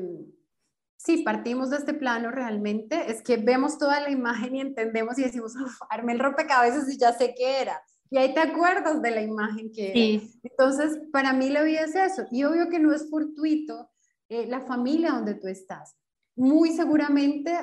[0.97, 5.23] sí, partimos de este plano realmente, es que vemos toda la imagen y entendemos y
[5.23, 5.53] decimos,
[5.89, 7.81] armé el rompecabezas y ya sé qué era.
[8.11, 10.23] Y ahí te acuerdas de la imagen que era.
[10.41, 12.25] Entonces, para mí la vida es eso.
[12.31, 13.89] Y obvio que no es fortuito
[14.29, 15.95] eh, la familia donde tú estás.
[16.35, 17.53] Muy seguramente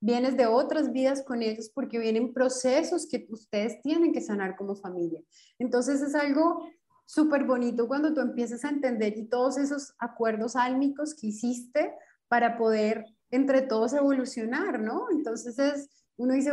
[0.00, 4.76] vienes de otras vidas con ellos porque vienen procesos que ustedes tienen que sanar como
[4.76, 5.20] familia.
[5.58, 6.66] Entonces es algo
[7.04, 11.92] súper bonito cuando tú empiezas a entender y todos esos acuerdos álmicos que hiciste
[12.28, 15.06] para poder entre todos evolucionar, ¿no?
[15.10, 16.52] Entonces es, uno dice,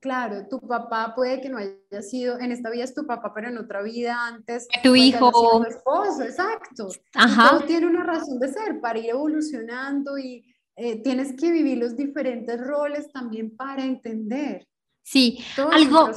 [0.00, 3.48] Claro, tu papá puede que no haya sido, en esta vida es tu papá, pero
[3.48, 4.68] en otra vida antes.
[4.82, 5.30] Tu hijo.
[5.32, 6.88] Tu esposo, exacto.
[7.14, 7.50] Ajá.
[7.50, 11.96] todo tiene una razón de ser para ir evolucionando y eh, tienes que vivir los
[11.96, 14.68] diferentes roles también para entender.
[15.02, 15.38] Sí,
[15.72, 16.10] algo,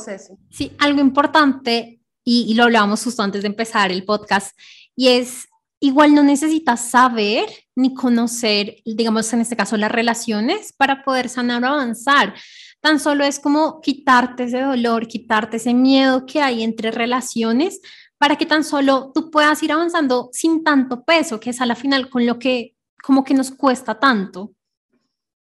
[0.49, 4.55] sí, algo importante, y, y lo hablábamos justo antes de empezar el podcast,
[4.95, 5.47] y es
[5.79, 11.63] igual no necesitas saber ni conocer, digamos en este caso, las relaciones para poder sanar
[11.63, 12.35] o avanzar
[12.81, 17.79] tan solo es como quitarte ese dolor, quitarte ese miedo que hay entre relaciones
[18.17, 21.75] para que tan solo tú puedas ir avanzando sin tanto peso, que es a la
[21.75, 24.53] final con lo que como que nos cuesta tanto.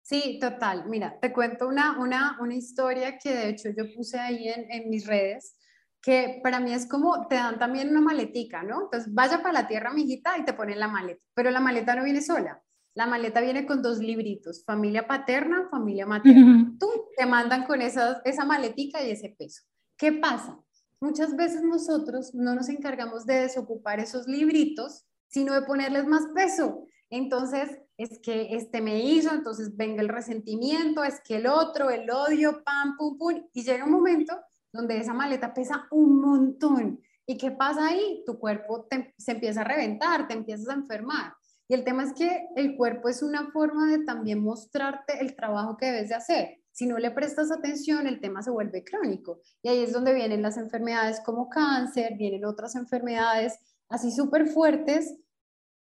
[0.03, 0.85] Sí, total.
[0.87, 4.91] Mira, te cuento una, una, una historia que de hecho yo puse ahí en, en
[4.91, 5.57] mis redes,
[6.03, 8.83] que para mí es como, te dan también una maletica, ¿no?
[8.83, 12.05] Entonces, vaya para la tierra, mijita, y te ponen la maleta, pero la maleta no
[12.05, 12.63] viene sola.
[12.95, 16.75] La maleta viene con dos libritos, familia paterna, familia materna.
[16.79, 19.63] Tú te mandan con esa maletica y ese peso.
[19.97, 20.61] ¿Qué pasa?
[21.01, 26.87] Muchas veces nosotros no nos encargamos de desocupar esos libritos, sino de ponerles más peso.
[27.11, 32.09] Entonces, es que este me hizo, entonces venga el resentimiento, es que el otro, el
[32.11, 34.41] odio, pam, pum, pum, y llega un momento
[34.73, 37.01] donde esa maleta pesa un montón.
[37.27, 38.23] ¿Y qué pasa ahí?
[38.27, 41.35] Tu cuerpo se empieza a reventar, te empiezas a enfermar.
[41.67, 45.77] Y el tema es que el cuerpo es una forma de también mostrarte el trabajo
[45.77, 46.59] que debes de hacer.
[46.73, 49.41] Si no le prestas atención, el tema se vuelve crónico.
[49.63, 55.15] Y ahí es donde vienen las enfermedades como cáncer, vienen otras enfermedades así súper fuertes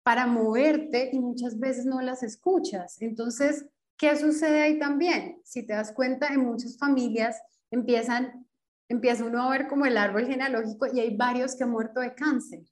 [0.04, 3.02] para moverte y muchas veces no las escuchas.
[3.02, 3.66] Entonces,
[3.98, 5.42] ¿qué sucede ahí también?
[5.44, 7.42] Si te das cuenta, en muchas familias
[7.72, 8.48] empiezan,
[8.88, 12.14] empieza uno a ver como el árbol genealógico y hay varios que han muerto de
[12.14, 12.64] cáncer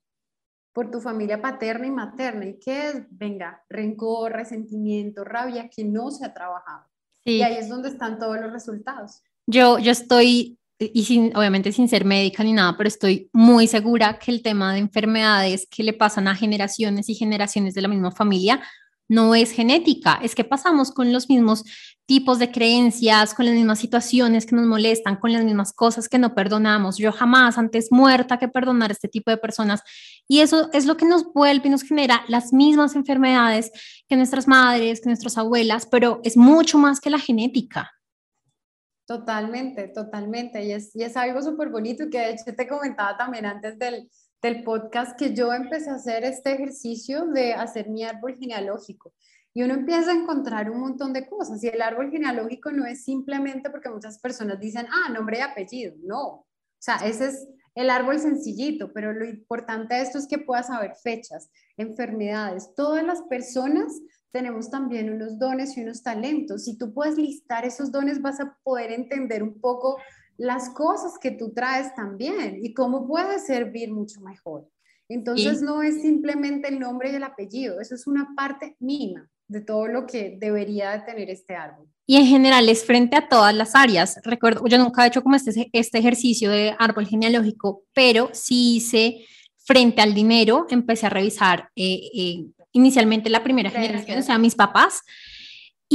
[0.72, 2.46] por tu familia paterna y materna.
[2.46, 3.02] ¿Y qué es?
[3.10, 6.86] Venga, rencor, resentimiento, rabia que no se ha trabajado.
[7.24, 9.22] Y ahí es donde están todos los resultados.
[9.46, 14.18] Yo, yo estoy, y sin, obviamente sin ser médica ni nada, pero estoy muy segura
[14.18, 18.10] que el tema de enfermedades que le pasan a generaciones y generaciones de la misma
[18.10, 18.60] familia
[19.08, 21.64] no es genética, es que pasamos con los mismos
[22.06, 26.18] tipos de creencias, con las mismas situaciones que nos molestan, con las mismas cosas que
[26.18, 26.98] no perdonamos.
[26.98, 29.82] Yo jamás antes muerta que perdonar a este tipo de personas.
[30.28, 33.70] Y eso es lo que nos vuelve y nos genera las mismas enfermedades
[34.08, 37.90] que nuestras madres, que nuestras abuelas, pero es mucho más que la genética.
[39.06, 40.64] Totalmente, totalmente.
[40.64, 44.08] Y es, y es algo súper bonito que de hecho te comentaba también antes del,
[44.42, 49.14] del podcast que yo empecé a hacer este ejercicio de hacer mi árbol genealógico.
[49.54, 51.62] Y uno empieza a encontrar un montón de cosas.
[51.62, 55.94] Y el árbol genealógico no es simplemente porque muchas personas dicen, ah, nombre y apellido.
[56.02, 56.26] No.
[56.26, 56.46] O
[56.78, 60.94] sea, ese es el árbol sencillito, pero lo importante de esto es que puedas saber
[61.02, 62.74] fechas, enfermedades.
[62.74, 63.92] Todas las personas
[64.32, 66.64] tenemos también unos dones y unos talentos.
[66.64, 69.98] Si tú puedes listar esos dones, vas a poder entender un poco
[70.36, 74.68] las cosas que tú traes también y cómo puedes servir mucho mejor.
[75.08, 79.60] Entonces no es simplemente el nombre y el apellido, eso es una parte mínima de
[79.60, 81.86] todo lo que debería de tener este árbol.
[82.06, 84.18] Y en general es frente a todas las áreas.
[84.24, 89.26] Recuerdo, yo nunca he hecho como este, este ejercicio de árbol genealógico, pero sí hice
[89.58, 94.54] frente al dinero, empecé a revisar eh, eh, inicialmente la primera generación, o sea, mis
[94.54, 95.02] papás,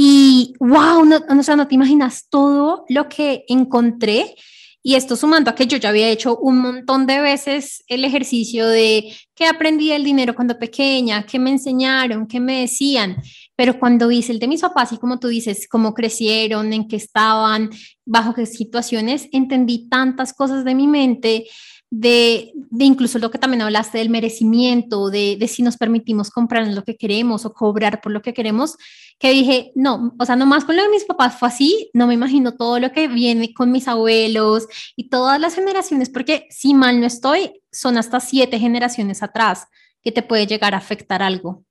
[0.00, 4.36] y wow, no, o sea, no te imaginas todo lo que encontré.
[4.80, 8.68] Y esto sumando a que yo ya había hecho un montón de veces el ejercicio
[8.68, 13.16] de que aprendí el dinero cuando pequeña, que me enseñaron, que me decían,
[13.56, 16.94] pero cuando hice el de mis papás y como tú dices, cómo crecieron, en qué
[16.94, 17.68] estaban,
[18.06, 21.48] bajo qué situaciones, entendí tantas cosas de mi mente
[21.90, 26.84] de, incluso lo que también hablaste del merecimiento, de, de, si nos permitimos comprar lo
[26.84, 28.76] que queremos o cobrar por lo que queremos,
[29.18, 32.14] que dije, no, o sea, nomás con lo de mis papás fue así, no me
[32.14, 37.00] imagino todo lo que viene con mis abuelos y todas las generaciones, porque si mal
[37.00, 39.66] no estoy, son hasta siete generaciones atrás
[40.02, 41.64] que te puede llegar a afectar algo.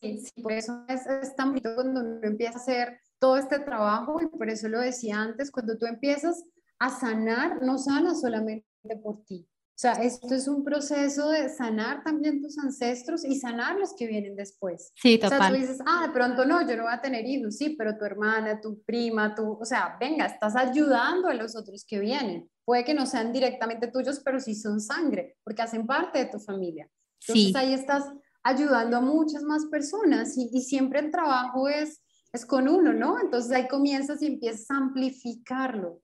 [0.00, 4.18] Sí por eso es, es tan bonito cuando uno empieza a hacer todo este trabajo
[4.22, 6.42] y por eso lo decía antes, cuando tú empiezas
[6.80, 8.64] a sanar, no sana solamente
[9.02, 9.46] por ti.
[9.46, 14.06] O sea, esto es un proceso de sanar también tus ancestros y sanar los que
[14.06, 14.92] vienen después.
[14.94, 15.38] Sí, total.
[15.38, 17.76] O sea, tú dices, ah, de pronto no, yo no voy a tener hijos, sí,
[17.78, 21.98] pero tu hermana, tu prima, tú, o sea, venga, estás ayudando a los otros que
[21.98, 22.50] vienen.
[22.66, 26.38] Puede que no sean directamente tuyos, pero sí son sangre, porque hacen parte de tu
[26.38, 26.86] familia.
[27.22, 27.52] Entonces sí.
[27.56, 28.04] ahí estás
[28.42, 32.02] ayudando a muchas más personas y, y siempre el trabajo es,
[32.34, 33.18] es con uno, ¿no?
[33.18, 36.02] Entonces ahí comienzas y empiezas a amplificarlo.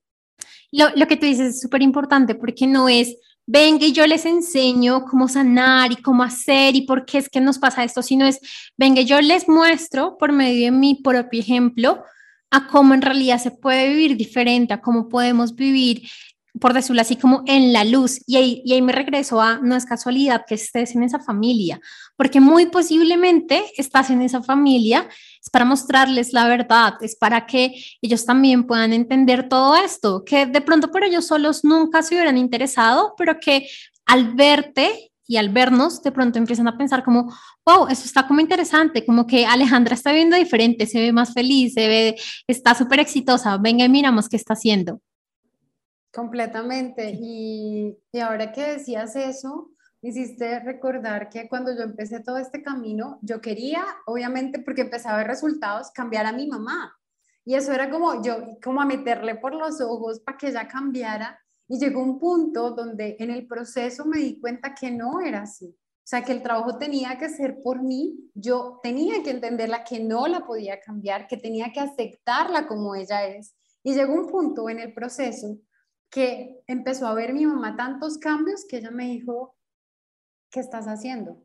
[0.71, 4.25] Lo, lo que tú dices es súper importante porque no es, venga y yo les
[4.25, 8.25] enseño cómo sanar y cómo hacer y por qué es que nos pasa esto, sino
[8.25, 8.39] es,
[8.77, 12.03] venga, yo les muestro por medio de mi propio ejemplo
[12.51, 16.03] a cómo en realidad se puede vivir diferente, a cómo podemos vivir
[16.59, 18.19] por decirlo así, como en la luz.
[18.25, 21.79] Y ahí, y ahí me regreso a, no es casualidad que estés en esa familia,
[22.15, 25.07] porque muy posiblemente estás en esa familia,
[25.41, 30.45] es para mostrarles la verdad, es para que ellos también puedan entender todo esto, que
[30.45, 33.67] de pronto por ellos solos nunca se hubieran interesado, pero que
[34.05, 37.33] al verte y al vernos, de pronto empiezan a pensar como,
[37.65, 41.73] wow, eso está como interesante, como que Alejandra está viendo diferente, se ve más feliz,
[41.73, 42.15] se ve,
[42.47, 45.01] está súper exitosa, venga y miramos qué está haciendo.
[46.17, 47.11] Completamente.
[47.11, 49.69] Y, y, ahora que decías eso,
[50.01, 55.09] me hiciste recordar que cuando yo empecé todo este camino, yo quería, obviamente, porque empecé
[55.09, 56.91] a ver resultados, cambiar a mi mamá.
[57.45, 61.39] Y eso era como yo, como a meterle por los ojos para que ella cambiara.
[61.67, 65.67] Y llegó un punto donde en el proceso me di cuenta que no era así.
[65.67, 69.99] O sea, que el trabajo tenía que ser por mí, yo tenía que entenderla que
[69.99, 73.55] no la podía cambiar, que tenía que aceptarla como ella es.
[73.83, 75.59] Y llegó un punto en el proceso
[76.09, 79.55] que empezó a ver mi mamá tantos cambios que ella me dijo,
[80.49, 81.43] ¿qué estás haciendo?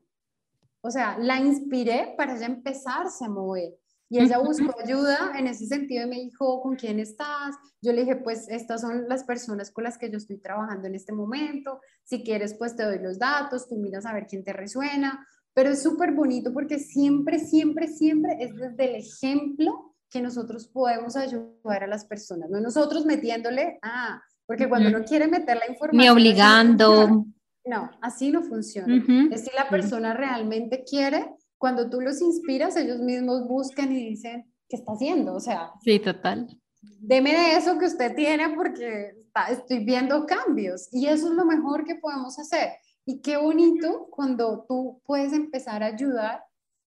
[0.81, 3.75] O sea, la inspiré para ella empezarse a mover.
[4.09, 7.57] Y ella buscó ayuda en ese sentido y me dijo, ¿con quién estás?
[7.81, 10.95] Yo le dije, pues estas son las personas con las que yo estoy trabajando en
[10.95, 11.81] este momento.
[12.05, 15.27] Si quieres, pues te doy los datos, tú miras a ver quién te resuena.
[15.55, 21.17] Pero es súper bonito porque siempre, siempre, siempre es desde el ejemplo que nosotros podemos
[21.17, 24.23] ayudar a las personas, no nosotros metiéndole, ah,
[24.53, 25.97] porque cuando uno quiere meter la información...
[25.99, 27.25] Ni obligando.
[27.65, 29.03] No, así no funciona.
[29.31, 34.53] Es si la persona realmente quiere, cuando tú los inspiras, ellos mismos buscan y dicen,
[34.69, 35.33] ¿qué está haciendo?
[35.33, 36.49] O sea, sí, total.
[36.83, 39.15] Deme de eso que usted tiene porque
[39.49, 42.73] estoy viendo cambios y eso es lo mejor que podemos hacer.
[43.07, 46.45] Y qué bonito cuando tú puedes empezar a ayudar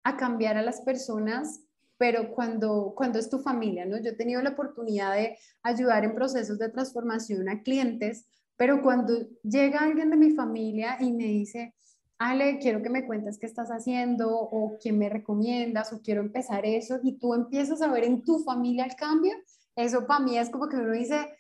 [0.06, 1.60] a cambiar a las personas,
[2.00, 3.98] pero cuando, cuando es tu familia, ¿no?
[3.98, 8.26] Yo he tenido la oportunidad de ayudar en procesos de transformación a clientes,
[8.56, 11.76] pero cuando llega alguien de mi familia y me dice,
[12.18, 16.66] Ale, quiero que me cuentes qué estás haciendo o quién me recomiendas o quiero empezar
[16.66, 19.34] eso y tú empiezas a ver en tu familia el cambio,
[19.76, 21.36] eso para mí es como que uno dice,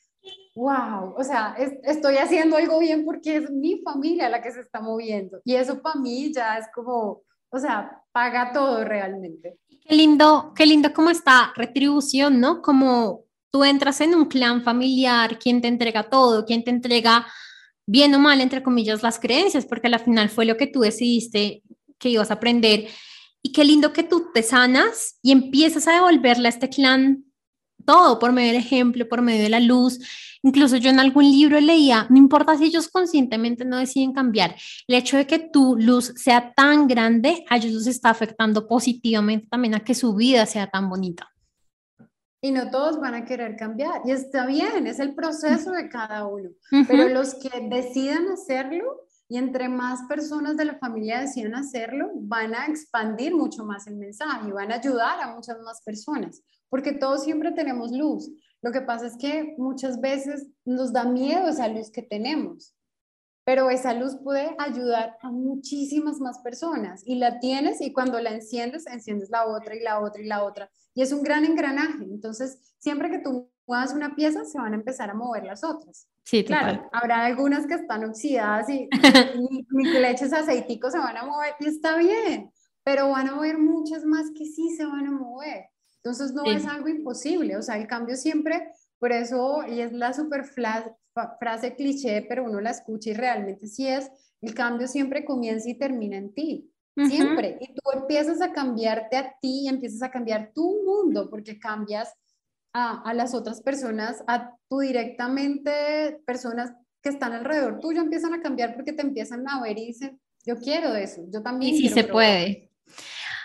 [0.55, 4.81] wow, o sea, estoy haciendo algo bien porque es mi familia la que se está
[4.81, 5.39] moviendo.
[5.45, 9.57] Y eso para mí ya es como, o sea, paga todo realmente.
[9.89, 12.61] Qué lindo, qué lindo como esta retribución, ¿no?
[12.61, 17.25] Como tú entras en un clan familiar, quien te entrega todo, quien te entrega
[17.87, 21.63] bien o mal, entre comillas, las creencias, porque al final fue lo que tú decidiste
[21.97, 22.87] que ibas a aprender.
[23.41, 27.25] Y qué lindo que tú te sanas y empiezas a devolverle a este clan
[27.85, 29.99] todo por medio del ejemplo, por medio de la luz.
[30.41, 34.55] Incluso yo en algún libro leía, no importa si ellos conscientemente no deciden cambiar,
[34.87, 39.47] el hecho de que tu luz sea tan grande, a ellos los está afectando positivamente
[39.47, 41.29] también a que su vida sea tan bonita.
[42.41, 44.01] Y no todos van a querer cambiar.
[44.05, 46.51] Y está bien, es el proceso de cada uno.
[46.87, 52.55] Pero los que decidan hacerlo, y entre más personas de la familia decidan hacerlo, van
[52.55, 56.93] a expandir mucho más el mensaje y van a ayudar a muchas más personas porque
[56.93, 58.31] todos siempre tenemos luz.
[58.61, 62.75] Lo que pasa es que muchas veces nos da miedo esa luz que tenemos,
[63.45, 68.31] pero esa luz puede ayudar a muchísimas más personas y la tienes y cuando la
[68.31, 70.69] enciendes, enciendes la otra y la otra y la otra.
[70.93, 72.03] Y es un gran engranaje.
[72.03, 76.07] Entonces, siempre que tú muevas una pieza, se van a empezar a mover las otras.
[76.23, 76.89] Sí, claro.
[76.91, 78.89] Habrá algunas que están oxidadas y
[79.71, 82.51] ni, que le eches aceitico se van a mover y está bien,
[82.83, 85.69] pero van a haber muchas más que sí se van a mover.
[86.09, 90.11] Entonces no es algo imposible, o sea, el cambio siempre, por eso, y es la
[90.11, 94.09] super frase cliché, pero uno la escucha y realmente sí es,
[94.41, 96.73] el cambio siempre comienza y termina en ti,
[97.07, 97.59] siempre.
[97.61, 102.11] Y tú empiezas a cambiarte a ti, y empiezas a cambiar tu mundo, porque cambias
[102.73, 108.41] a, a las otras personas, a tú directamente, personas que están alrededor tuyo empiezan a
[108.41, 111.75] cambiar porque te empiezan a ver y dicen, yo quiero eso, yo también.
[111.75, 112.71] Y sí se puede.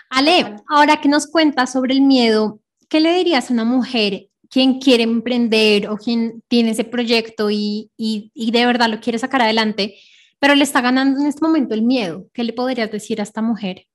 [0.09, 4.79] Ale, ahora que nos cuentas sobre el miedo, ¿qué le dirías a una mujer quien
[4.79, 9.95] quiere emprender o quien tiene ese proyecto y, y, de verdad lo quiere sacar adelante,
[10.39, 12.27] pero le está ganando en este momento el miedo?
[12.33, 13.87] ¿Qué le podrías decir a esta mujer?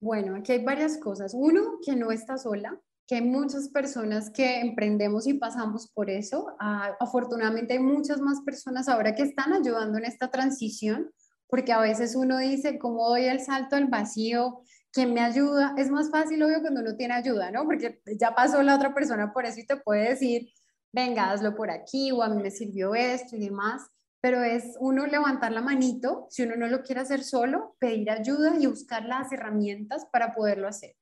[0.00, 1.32] Bueno, aquí hay varias cosas.
[1.34, 6.54] Uno, que no está sola, que hay muchas personas que emprendemos y pasamos por eso.
[6.60, 11.10] Ah, afortunadamente hay muchas más personas ahora que están ayudando en esta transición
[11.48, 14.62] porque a veces uno dice, ¿cómo doy el salto al vacío?
[14.92, 15.74] ¿Quién me ayuda?
[15.76, 17.64] Es más fácil, obvio, cuando uno tiene ayuda, ¿no?
[17.64, 20.48] Porque ya pasó la otra persona por eso y te puede decir,
[20.92, 23.82] venga, hazlo por aquí o a mí me sirvió esto y demás.
[24.20, 28.54] Pero es uno levantar la manito, si uno no lo quiere hacer solo, pedir ayuda
[28.58, 30.96] y buscar las herramientas para poderlo hacer.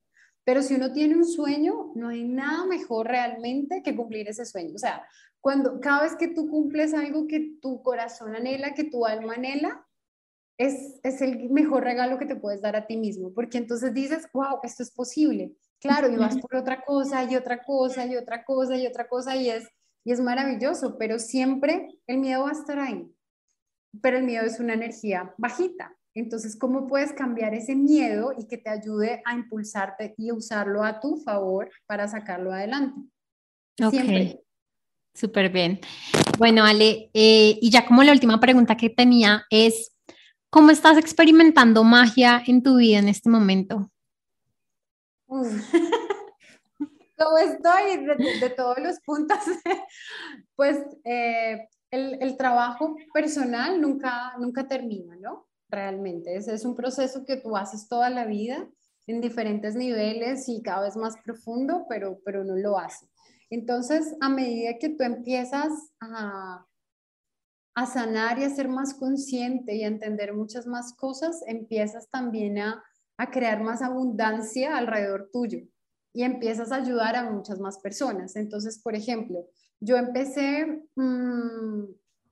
[0.45, 4.74] Pero si uno tiene un sueño, no hay nada mejor realmente que cumplir ese sueño.
[4.74, 5.07] O sea,
[5.40, 9.86] cuando cada vez que tú cumples algo que tu corazón anhela, que tu alma anhela,
[10.66, 14.60] es, el mejor regalo que te puedes dar a ti mismo, porque entonces dices, wow,
[14.62, 15.52] esto es posible.
[15.80, 19.34] Claro, y vas por otra cosa y otra cosa y otra cosa y otra cosa
[19.36, 19.68] y es,
[20.04, 23.10] y es maravilloso, pero siempre el miedo va a estar ahí.
[24.00, 25.96] Pero el miedo es una energía bajita.
[26.14, 31.00] Entonces, ¿cómo puedes cambiar ese miedo y que te ayude a impulsarte y usarlo a
[31.00, 33.00] tu favor para sacarlo adelante?
[33.90, 34.42] Siempre.
[35.14, 35.80] Súper bien.
[36.38, 39.91] Bueno, Ale, eh, y ya como la última pregunta que tenía es,
[40.53, 43.90] ¿Cómo estás experimentando magia en tu vida en este momento?
[47.16, 48.05] ¿Cómo estoy
[48.38, 49.38] de, todos los puntos?
[50.55, 55.48] pues eh, el, trabajo personal nunca, nunca termina, ¿no?
[55.70, 58.68] Realmente, ese es un proceso que tú haces toda la vida
[59.07, 63.09] en diferentes niveles y cada vez más profundo, pero, pero no lo hace.
[63.48, 66.66] Entonces, a medida que tú empiezas a
[67.75, 72.59] a sanar y a ser más consciente y a entender muchas más cosas, empiezas también
[72.59, 72.83] a,
[73.31, 75.61] crear más abundancia alrededor tuyo
[76.12, 78.35] y empiezas a ayudar a muchas más personas.
[78.35, 79.47] Entonces, por ejemplo,
[79.79, 81.85] yo empecé mm,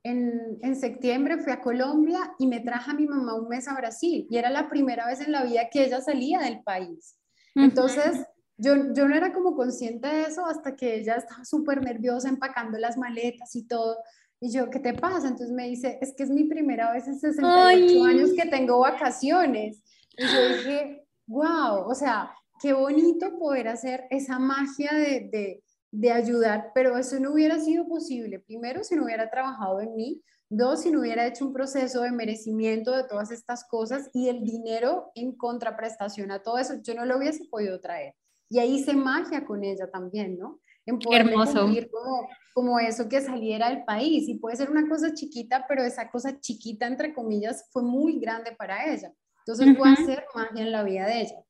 [0.03, 3.73] en, en, septiembre, fui a Colombia y me traje a mi mamá un mes a
[3.73, 7.15] Brasil y era la primera vez en la vida que ella salía del país.
[7.55, 8.25] Entonces,
[8.57, 12.77] yo, yo no era como consciente de eso hasta que ella estaba súper nerviosa empacando
[12.77, 13.97] las maletas y todo.
[14.41, 15.27] Y yo, ¿qué te pasa?
[15.27, 19.81] Entonces me dice, es que es mi primera vez en 68 años que tengo vacaciones.
[20.17, 22.31] Y yo dije, wow, o sea,
[22.61, 27.87] qué bonito poder hacer esa magia de, de, de ayudar, pero eso no hubiera sido
[27.87, 28.39] posible.
[28.39, 30.21] Primero, si no hubiera trabajado en mí,
[30.53, 34.43] Dos, si no hubiera hecho un proceso de merecimiento de todas estas cosas y el
[34.43, 38.15] dinero en contraprestación a todo eso, yo no lo hubiese podido traer.
[38.49, 40.59] Y ahí hice magia con ella también, ¿no?
[40.85, 41.67] En poder Hermoso.
[41.89, 44.27] Como, como eso que saliera del país.
[44.27, 48.53] Y puede ser una cosa chiquita, pero esa cosa chiquita, entre comillas, fue muy grande
[48.57, 49.13] para ella.
[49.39, 51.43] Entonces fue hacer magia en la vida de ella.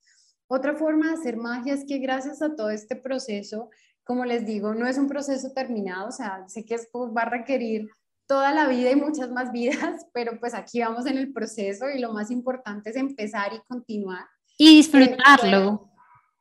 [0.47, 3.69] Otra forma de hacer magia es que gracias a todo este proceso,
[4.03, 7.29] como les digo, no es un proceso terminado, o sea, sé que esto va a
[7.29, 7.89] requerir
[8.27, 11.99] toda la vida y muchas más vidas, pero pues aquí vamos en el proceso y
[11.99, 14.25] lo más importante es empezar y continuar.
[14.57, 15.89] Y disfrutarlo.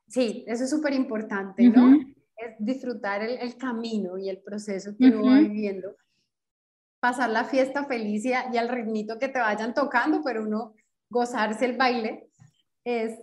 [0.07, 1.99] sí, eso es súper importante, ¿no?
[2.41, 5.95] Es disfrutar el, el, camino y el proceso que uno va viviendo.
[6.99, 10.73] Pasar la fiesta feliz y, al ritmito que te vayan tocando, pero uno
[11.09, 12.29] gozarse el baile,
[12.83, 13.19] es,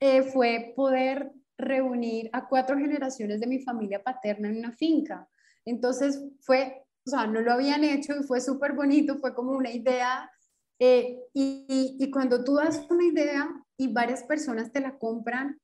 [0.00, 5.28] eh, fue poder reunir a cuatro generaciones de mi familia paterna en una finca.
[5.64, 9.70] Entonces fue o sea, no lo habían hecho y fue súper bonito, fue como una
[9.70, 10.30] idea.
[10.78, 15.60] Eh, y, y, cuando tú das una idea y varias personas te la compran,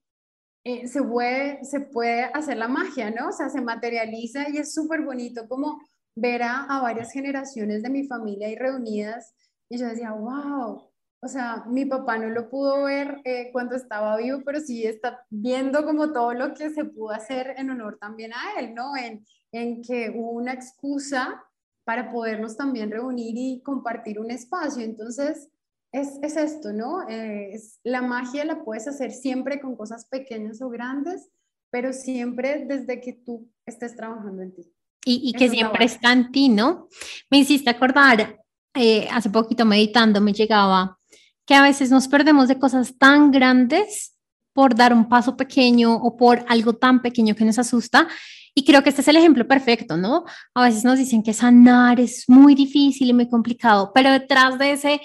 [0.65, 3.29] eh, se, puede, se puede hacer la magia, ¿no?
[3.29, 5.81] O sea, se materializa y es súper bonito como
[6.15, 9.35] ver a, a, varias generaciones de mi familia ahí reunidas.
[9.69, 10.91] Y yo decía, wow,
[11.23, 15.25] o sea, mi papá no lo pudo ver eh, cuando estaba vivo, pero sí está
[15.29, 18.97] viendo como todo lo que se pudo hacer en honor también a él, ¿no?
[18.97, 21.45] En, en que hubo una excusa
[21.85, 24.83] para podernos también reunir y compartir un espacio.
[24.83, 25.50] Entonces,
[25.93, 27.09] es, es esto, ¿no?
[27.09, 31.29] Eh, es, la magia la puedes hacer siempre con cosas pequeñas o grandes,
[31.71, 34.73] pero siempre desde que tú estés trabajando en ti.
[35.05, 36.89] Y, y que siempre está en ti, ¿no?
[37.31, 38.39] Me hiciste acordar,
[38.75, 40.99] eh, hace poquito meditando me llegaba
[41.47, 44.15] que a veces nos perdemos de cosas tan grandes
[44.53, 48.07] por dar un paso pequeño o por algo tan pequeño que nos asusta
[48.55, 50.25] y creo que este es el ejemplo perfecto, ¿no?
[50.55, 54.73] A veces nos dicen que sanar es muy difícil y muy complicado, pero detrás de
[54.73, 55.01] ese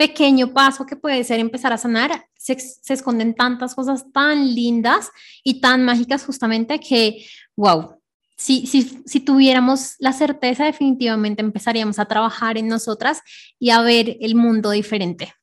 [0.00, 2.56] pequeño paso que puede ser empezar a sanar, se,
[2.88, 5.10] esconden tantas cosas tan lindas
[5.44, 8.00] y tan mágicas justamente que, wow,
[8.34, 13.20] si, si, si, tuviéramos la certeza, definitivamente empezaríamos a trabajar en nosotras
[13.58, 15.34] y a ver el mundo diferente.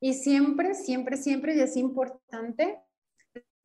[0.00, 2.78] Y siempre, siempre, siempre, y es importante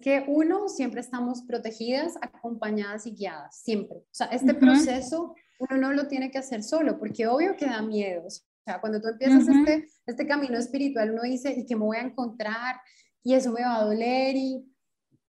[0.02, 3.98] que uno, siempre estamos protegidas, acompañadas y guiadas, siempre.
[4.00, 7.84] O sea, este proceso uno no lo tiene que hacer solo, porque obvio que da
[7.84, 8.28] miedo.
[8.68, 11.98] O sea, cuando tú empiezas este, este camino espiritual, uno dice, ¿y qué me voy
[11.98, 12.76] a encontrar?
[13.24, 14.66] Y eso me va a doler y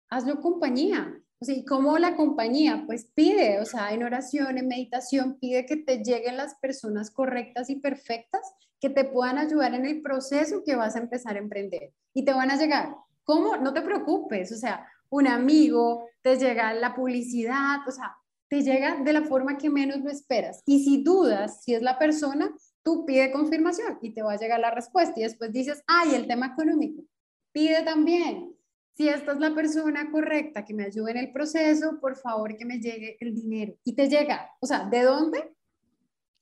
[0.08, 1.20] hazlo compañía.
[1.40, 2.84] O sea, ¿y cómo la compañía?
[2.86, 7.70] Pues pide, o sea, en oración, en meditación, pide que te lleguen las personas correctas
[7.70, 8.40] y perfectas
[8.80, 11.92] que te puedan ayudar en el proceso que vas a empezar a emprender.
[12.12, 13.56] Y te van a llegar ¿Cómo?
[13.56, 18.16] No te preocupes, o sea, un amigo, te llega la publicidad, o sea,
[18.48, 20.62] te llega de la forma que menos lo esperas.
[20.66, 22.54] Y si dudas si es la persona,
[22.84, 25.18] tú pide confirmación y te va a llegar la respuesta.
[25.18, 27.02] Y después dices, ay, el tema económico,
[27.50, 28.54] pide también.
[28.96, 32.64] Si esta es la persona correcta que me ayude en el proceso, por favor que
[32.64, 33.74] me llegue el dinero.
[33.82, 35.52] Y te llega, o sea, ¿de dónde?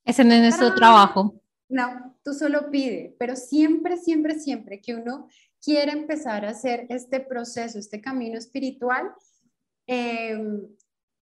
[0.05, 1.41] Ese no es nuestro trabajo.
[1.69, 5.29] No, tú solo pide, pero siempre, siempre, siempre que uno
[5.63, 9.15] quiere empezar a hacer este proceso, este camino espiritual,
[9.87, 10.67] em,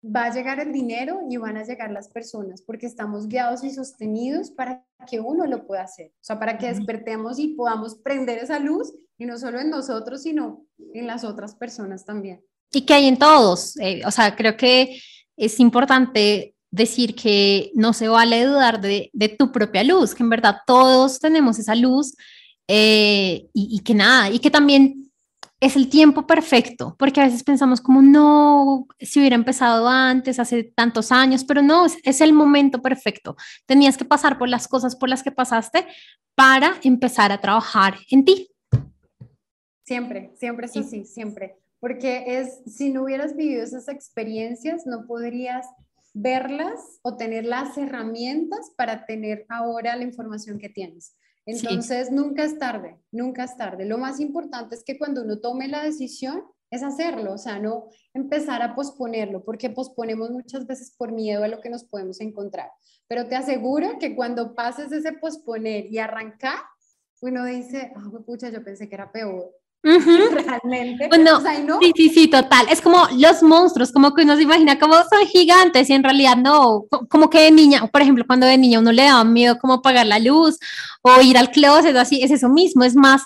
[0.03, 3.71] va a llegar el dinero y van a llegar las personas, porque estamos guiados y
[3.71, 8.39] sostenidos para que uno lo pueda hacer, o sea, para que despertemos y podamos prender
[8.39, 12.41] esa luz, y no solo en nosotros, sino en las otras personas también.
[12.71, 15.01] Y que hay en todos, eh, o sea, creo que
[15.35, 20.29] es importante decir que no se vale dudar de, de tu propia luz, que en
[20.29, 22.15] verdad todos tenemos esa luz
[22.71, 25.08] eh, y, que nada, y que también
[25.61, 30.63] es el tiempo perfecto, porque a veces pensamos como, no, si hubiera empezado antes, hace
[30.63, 33.35] tantos años, pero no, es, el momento perfecto.
[33.65, 35.85] Tenías que pasar por las cosas por las que pasaste
[36.35, 38.49] para empezar a trabajar en ti.
[39.85, 41.55] Siempre, siempre es así, siempre.
[41.79, 45.65] Porque es, si no hubieras vivido esas experiencias, no podrías
[46.13, 51.15] verlas o tener las herramientas para tener ahora la información que tienes.
[51.49, 53.85] Entonces, nunca es tarde, nunca es tarde.
[53.85, 57.87] Lo más importante es que cuando uno tome la decisión, es hacerlo, o sea, no
[58.13, 62.69] empezar a posponerlo, porque posponemos muchas veces por miedo a lo que nos podemos encontrar.
[63.07, 66.59] Pero te aseguro que cuando pases ese posponer y arrancar,
[67.21, 69.51] uno dice, ah, pucha, yo pensé que era peor.
[69.83, 71.07] Realmente.
[71.07, 71.39] Bueno,
[71.81, 72.67] sí, sí, sí, total.
[72.69, 76.35] Es como los monstruos, como que uno se imagina como son gigantes y en realidad
[76.35, 76.85] no.
[77.09, 80.05] Como que de niña, por ejemplo, cuando de niña uno le daba miedo como apagar
[80.05, 80.59] la luz
[81.01, 83.23] o ir al closet o así, es eso mismo, es más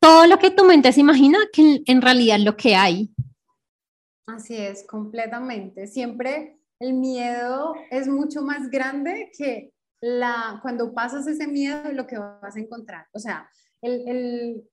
[0.00, 3.10] todo lo que tu mente se imagina que en realidad lo que hay.
[4.26, 5.86] Así es, completamente.
[5.86, 12.18] Siempre el miedo es mucho más grande que la, cuando pasas ese miedo, lo que
[12.18, 13.06] vas a encontrar.
[13.12, 13.48] O sea,
[13.80, 14.64] el, el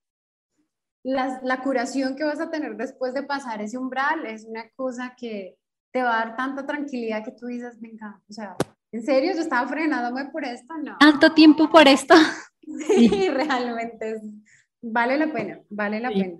[1.03, 5.15] la, la, curación que vas a tener después de pasar ese umbral es una cosa
[5.17, 5.57] que
[5.91, 8.55] te va a dar tanta tranquilidad que tú dices, venga, o sea,
[8.91, 10.73] ¿en serio yo estaba frenándome por esto?
[10.77, 10.97] No.
[10.99, 12.15] ¿Tanto tiempo por esto?
[12.87, 14.21] Sí, realmente
[14.81, 16.37] vale la pena, vale la pena.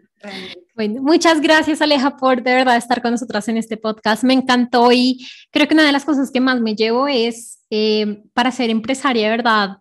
[0.76, 4.24] Bueno, muchas gracias Aleja por de verdad estar con nosotras en este podcast.
[4.24, 8.24] Me encantó y creo que una de las cosas que más me llevo es eh,
[8.34, 9.78] para ser empresaria verdad,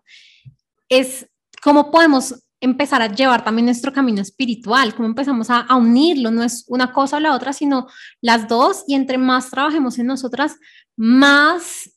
[0.89, 1.27] es
[1.63, 6.63] cómo podemos empezar a llevar también nuestro camino espiritual, cómo empezamos a, unirlo, no es
[6.67, 7.87] una cosa o la otra, sino
[8.21, 10.57] las dos, y entre más trabajemos en nosotras,
[10.95, 11.89] más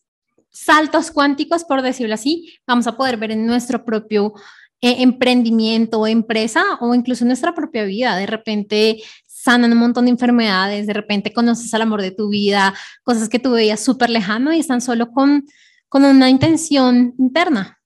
[0.51, 4.33] saltos cuánticos, por decirlo así, vamos a poder ver en nuestro propio
[4.81, 8.17] eh, emprendimiento o empresa o incluso nuestra propia vida.
[8.17, 12.73] De repente sanan un montón de enfermedades, de repente conoces al amor de tu vida,
[13.03, 15.45] cosas que tú veías súper lejano y están solo con,
[15.89, 17.79] con una intención interna.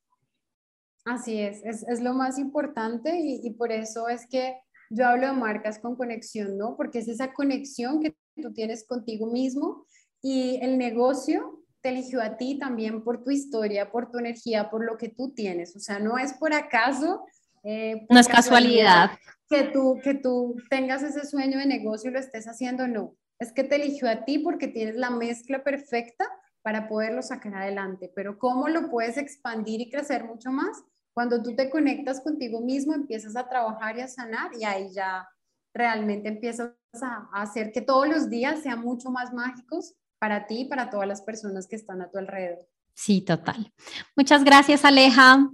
[1.08, 4.56] Así es, es, es lo más importante y, y, por eso es que
[4.90, 6.76] yo hablo de marcas con conexión, ¿no?
[6.76, 9.86] Porque es esa conexión que tú tienes contigo mismo
[10.20, 14.84] y el negocio te eligió a ti también por tu historia, por tu energía, por
[14.84, 15.76] lo que tú tienes.
[15.76, 17.24] O sea, no es por acaso.
[17.62, 19.12] Eh, no es casualidad.
[19.48, 23.14] Que tú, que tú tengas ese sueño de negocio y lo estés haciendo, no.
[23.38, 26.26] Es que te eligió a ti porque tienes la mezcla perfecta
[26.62, 28.10] para poderlo sacar adelante.
[28.14, 30.82] Pero ¿cómo lo puedes expandir y crecer mucho más?
[31.18, 35.28] Cuando tú te conectas contigo mismo, empiezas a trabajar y a sanar y ahí ya
[35.74, 36.70] realmente empiezas
[37.02, 41.08] a hacer que todos los días sean mucho más mágicos para ti y para todas
[41.08, 42.64] las personas que están a tu alrededor.
[42.94, 43.72] Sí, total.
[44.14, 45.50] Muchas gracias, Aleja.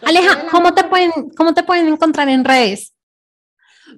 [0.00, 2.96] Aleja, ¿cómo te, pueden, ¿cómo te pueden encontrar en redes?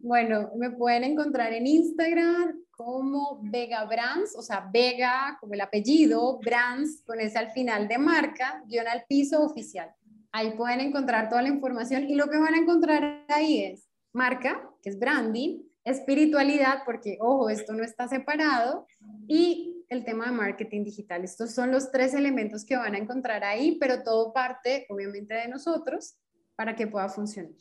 [0.02, 6.40] Bueno, me pueden encontrar en Instagram como Vega Brands, o sea, Vega como el apellido,
[6.40, 9.94] Brands con ese al final de marca, guion al piso oficial.
[10.32, 14.68] Ahí pueden encontrar toda la información y lo que van a encontrar ahí es marca,
[14.82, 18.86] que es branding, espiritualidad, porque ojo, esto no está separado,
[19.26, 21.24] y el tema de marketing digital.
[21.24, 25.48] Estos son los tres elementos que van a encontrar ahí, pero todo parte obviamente de
[25.48, 26.14] nosotros
[26.56, 27.52] para que pueda funcionar.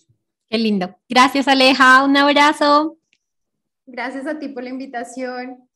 [0.50, 0.96] Qué lindo.
[1.10, 2.98] Gracias Aleja, un abrazo.
[3.86, 5.70] Gracias a ti por la invitación.